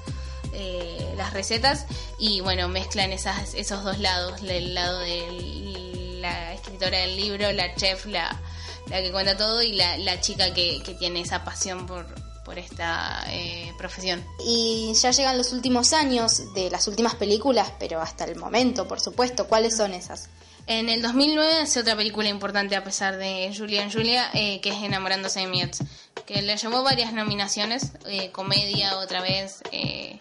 [0.53, 1.87] eh, las recetas
[2.19, 7.75] y bueno, mezclan esas, esos dos lados, el lado de la escritora del libro, la
[7.75, 8.41] chef, la,
[8.89, 12.07] la que cuenta todo y la, la chica que, que tiene esa pasión por,
[12.45, 14.25] por esta eh, profesión.
[14.47, 19.01] Y ya llegan los últimos años de las últimas películas, pero hasta el momento, por
[19.01, 19.47] supuesto.
[19.47, 20.29] ¿Cuáles son esas?
[20.67, 24.77] En el 2009 hace otra película importante a pesar de Julia Julia, eh, que es
[24.83, 25.79] Enamorándose de Mietz,
[26.25, 30.17] que le llevó varias nominaciones, eh, comedia otra vez, eh,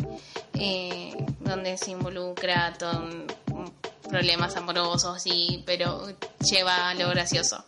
[1.39, 3.73] donde se involucra todo un- un
[4.09, 6.07] problemas amorosos, y, pero
[6.39, 7.63] lleva a lo gracioso.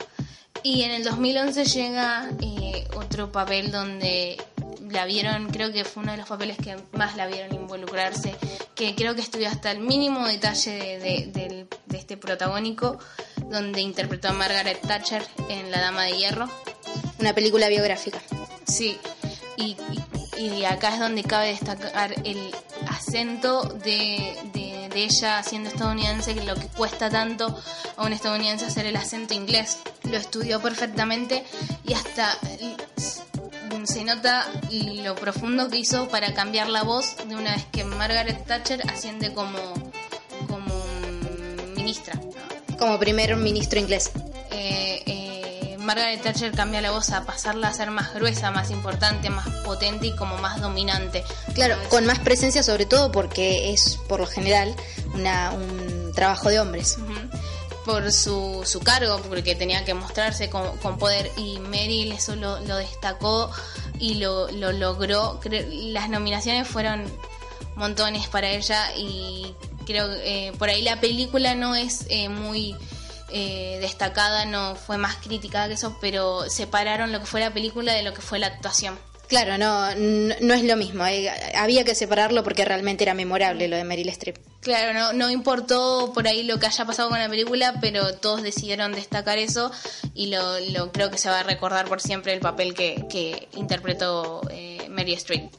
[0.65, 4.35] Y en el 2011 llega eh, otro papel donde
[4.89, 8.35] la vieron, creo que fue uno de los papeles que más la vieron involucrarse,
[8.73, 12.97] que creo que estudió hasta el mínimo detalle de, de- este protagónico,
[13.49, 16.49] donde interpretó a Margaret Thatcher en La Dama de Hierro.
[17.19, 18.21] Una película biográfica.
[18.67, 18.97] Sí,
[19.57, 19.75] y,
[20.65, 22.53] acá es donde cabe destacar el
[22.87, 27.53] acento de, de- ella siendo estadounidense, que lo que cuesta tanto
[27.97, 29.79] a un estadounidense hacer el acento inglés.
[30.03, 31.43] Lo estudió perfectamente
[31.85, 32.37] y hasta
[33.83, 38.45] se nota lo profundo que hizo para cambiar la voz de una vez que Margaret
[38.47, 39.59] Thatcher asciende como,
[40.47, 40.73] como
[41.75, 42.19] ministra.
[42.79, 44.11] Como primer ministro inglés.
[45.85, 50.07] Margaret Thatcher cambia la voz a pasarla a ser más gruesa, más importante, más potente
[50.07, 51.23] y como más dominante.
[51.53, 54.75] Claro, con más presencia sobre todo porque es por lo general
[55.13, 56.97] una, un trabajo de hombres.
[57.85, 62.59] por su, su cargo, porque tenía que mostrarse con, con poder y Meryl eso lo,
[62.61, 63.51] lo destacó
[63.99, 65.39] y lo, lo logró.
[65.71, 67.05] Las nominaciones fueron
[67.75, 69.53] montones para ella y
[69.85, 72.75] creo que eh, por ahí la película no es eh, muy
[73.29, 77.93] eh, destacada, no fue más criticada que eso, pero separaron lo que fue la película
[77.93, 78.97] de lo que fue la actuación.
[79.27, 81.03] Claro, no, no, no es lo mismo.
[81.07, 84.37] eh, Había que separarlo porque realmente era memorable lo de Meryl Streep.
[84.61, 88.43] Claro, no, no importó por ahí lo que haya pasado con la película, pero todos
[88.43, 89.71] decidieron destacar eso
[90.13, 93.47] y lo, lo creo que se va a recordar por siempre el papel que, que
[93.55, 95.51] interpretó eh, Mary Streep.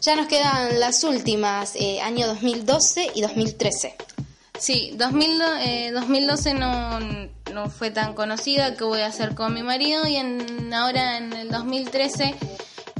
[0.00, 3.94] Ya nos quedan las últimas, eh, año 2012 y 2013.
[4.58, 7.00] Sí, 2000, eh, 2012 no,
[7.52, 10.06] no fue tan conocida, ¿qué voy a hacer con mi marido?
[10.06, 12.34] Y en, ahora en el 2013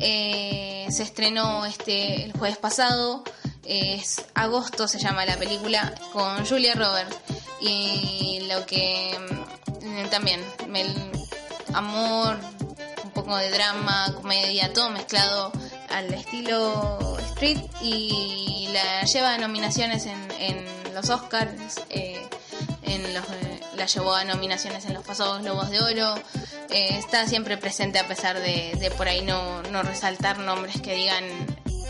[0.00, 3.22] eh, se estrenó este el jueves pasado,
[3.64, 7.16] es Agosto se llama la película, con Julia Roberts.
[7.60, 9.16] Y lo que
[9.80, 10.40] mm, también,
[10.74, 10.94] el
[11.72, 12.36] amor,
[13.04, 15.52] un poco de drama, comedia, todo mezclado
[15.88, 22.22] al estilo street y la lleva a nominaciones en, en los Oscars, eh,
[22.82, 26.14] en los, eh, la llevó a nominaciones en los pasados Globos de Oro,
[26.70, 30.94] eh, está siempre presente a pesar de, de por ahí no, no resaltar nombres que
[30.94, 31.24] digan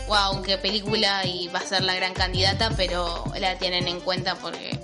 [0.07, 4.35] wow, qué película y va a ser la gran candidata, pero la tienen en cuenta
[4.35, 4.79] porque,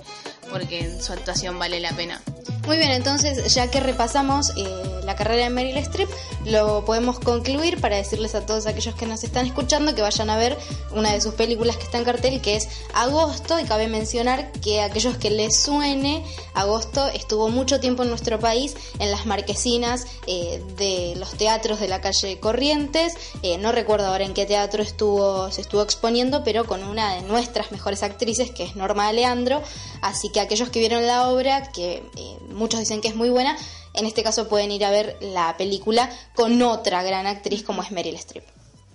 [0.50, 2.20] porque su actuación vale la pena.
[2.66, 6.08] Muy bien, entonces ya que repasamos eh, la carrera de Meryl Streep,
[6.44, 10.36] lo podemos concluir para decirles a todos aquellos que nos están escuchando que vayan a
[10.36, 10.56] ver
[10.92, 14.80] una de sus películas que está en cartel, que es Agosto, y cabe mencionar que
[14.80, 20.06] a aquellos que les suene, Agosto estuvo mucho tiempo en nuestro país en las marquesinas
[20.28, 24.84] eh, de los teatros de la calle Corrientes, eh, no recuerdo ahora en qué teatro
[24.84, 29.62] estuvo, se estuvo exponiendo, pero con una de nuestras mejores actrices, que es Norma Leandro,
[30.00, 33.56] así que aquellos que vieron la obra, que eh, muchos dicen que es muy buena,
[33.94, 37.90] en este caso pueden ir a ver la película con otra gran actriz como es
[37.90, 38.44] Meryl Streep.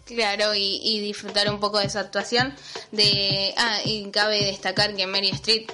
[0.08, 2.56] Claro, y, disfrutar un poco de su actuación.
[2.92, 5.70] De, ah, y cabe destacar que Mary Streep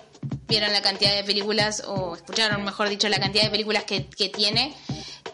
[0.47, 4.29] vieron la cantidad de películas, o escucharon, mejor dicho, la cantidad de películas que, que
[4.29, 4.75] tiene,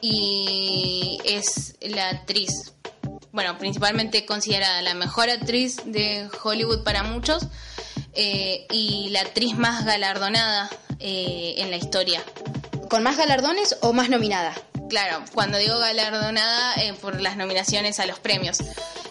[0.01, 2.73] y es la actriz,
[3.31, 7.47] bueno, principalmente considerada la mejor actriz de Hollywood para muchos,
[8.13, 10.69] eh, y la actriz más galardonada
[10.99, 12.21] eh, en la historia.
[12.89, 14.53] ¿Con más galardones o más nominada?
[14.89, 18.57] Claro, cuando digo galardonada eh, por las nominaciones a los premios.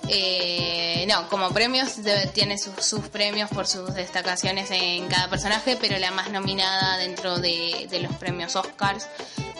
[0.08, 1.96] Eh, no, como premios
[2.32, 7.38] tiene sus, sus premios por sus destacaciones en cada personaje, pero la más nominada dentro
[7.38, 9.06] de, de los premios Oscars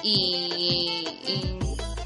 [0.03, 1.59] y, y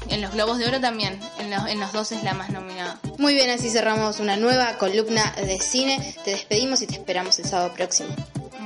[0.09, 2.99] en los Globos de Oro también, en los, en los dos es la más nominada.
[3.17, 6.15] Muy bien, así cerramos una nueva columna de cine.
[6.23, 8.13] Te despedimos y te esperamos el sábado próximo.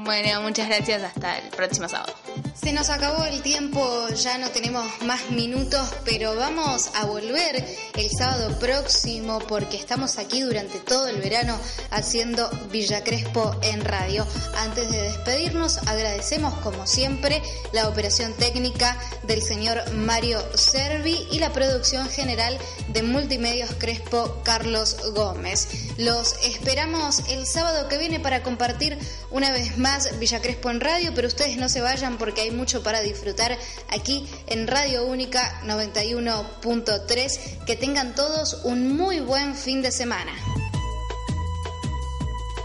[0.08, 2.14] Bueno, muchas gracias, hasta el próximo sábado.
[2.54, 8.10] Se nos acabó el tiempo, ya no tenemos más minutos, pero vamos a volver el
[8.10, 11.60] sábado próximo porque estamos aquí durante todo el verano
[11.92, 14.26] haciendo Villa Crespo en radio.
[14.58, 17.42] Antes de despedirnos, agradecemos como siempre
[17.74, 24.98] la operación técnica del señor Mario Servi y la producción general de Multimedios Crespo Carlos
[25.14, 25.68] Gómez.
[25.98, 28.98] Los esperamos el sábado que viene para compartir
[29.32, 32.84] una vez más Villa Crespo en radio, pero ustedes no se vayan porque hay mucho
[32.84, 33.58] para disfrutar
[33.90, 37.66] aquí en Radio Única 91.3.
[37.66, 40.34] Que tengan todos un muy buen fin de semana.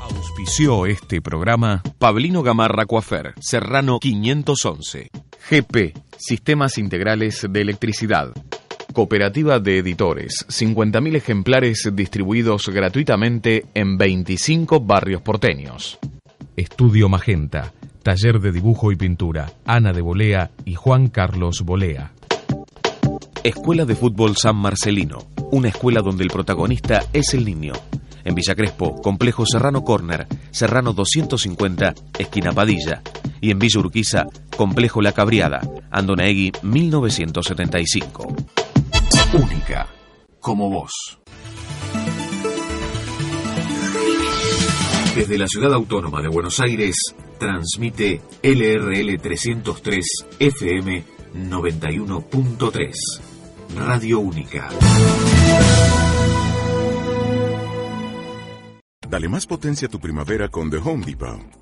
[0.01, 5.11] Auspició este programa Pablino Gamarra Coafer, Serrano 511.
[5.49, 8.33] GP, Sistemas Integrales de Electricidad.
[8.93, 15.99] Cooperativa de Editores, 50.000 ejemplares distribuidos gratuitamente en 25 barrios porteños.
[16.57, 17.72] Estudio Magenta,
[18.03, 22.12] Taller de Dibujo y Pintura, Ana de Bolea y Juan Carlos Bolea.
[23.42, 25.18] Escuela de Fútbol San Marcelino,
[25.50, 27.72] una escuela donde el protagonista es el niño.
[28.24, 33.03] En Villa Crespo, Complejo Serrano Corner, Serrano 250, esquina Padilla.
[33.40, 34.26] Y en Villa Urquiza,
[34.57, 38.36] Complejo La Cabriada, Andonaegui 1975.
[39.32, 39.88] Única,
[40.38, 41.21] como vos.
[45.14, 46.96] Desde la ciudad autónoma de Buenos Aires,
[47.38, 50.06] transmite LRL 303
[50.38, 51.04] FM
[51.34, 52.92] 91.3.
[53.76, 54.70] Radio Única.
[59.06, 61.61] Dale más potencia a tu primavera con The Home Depot.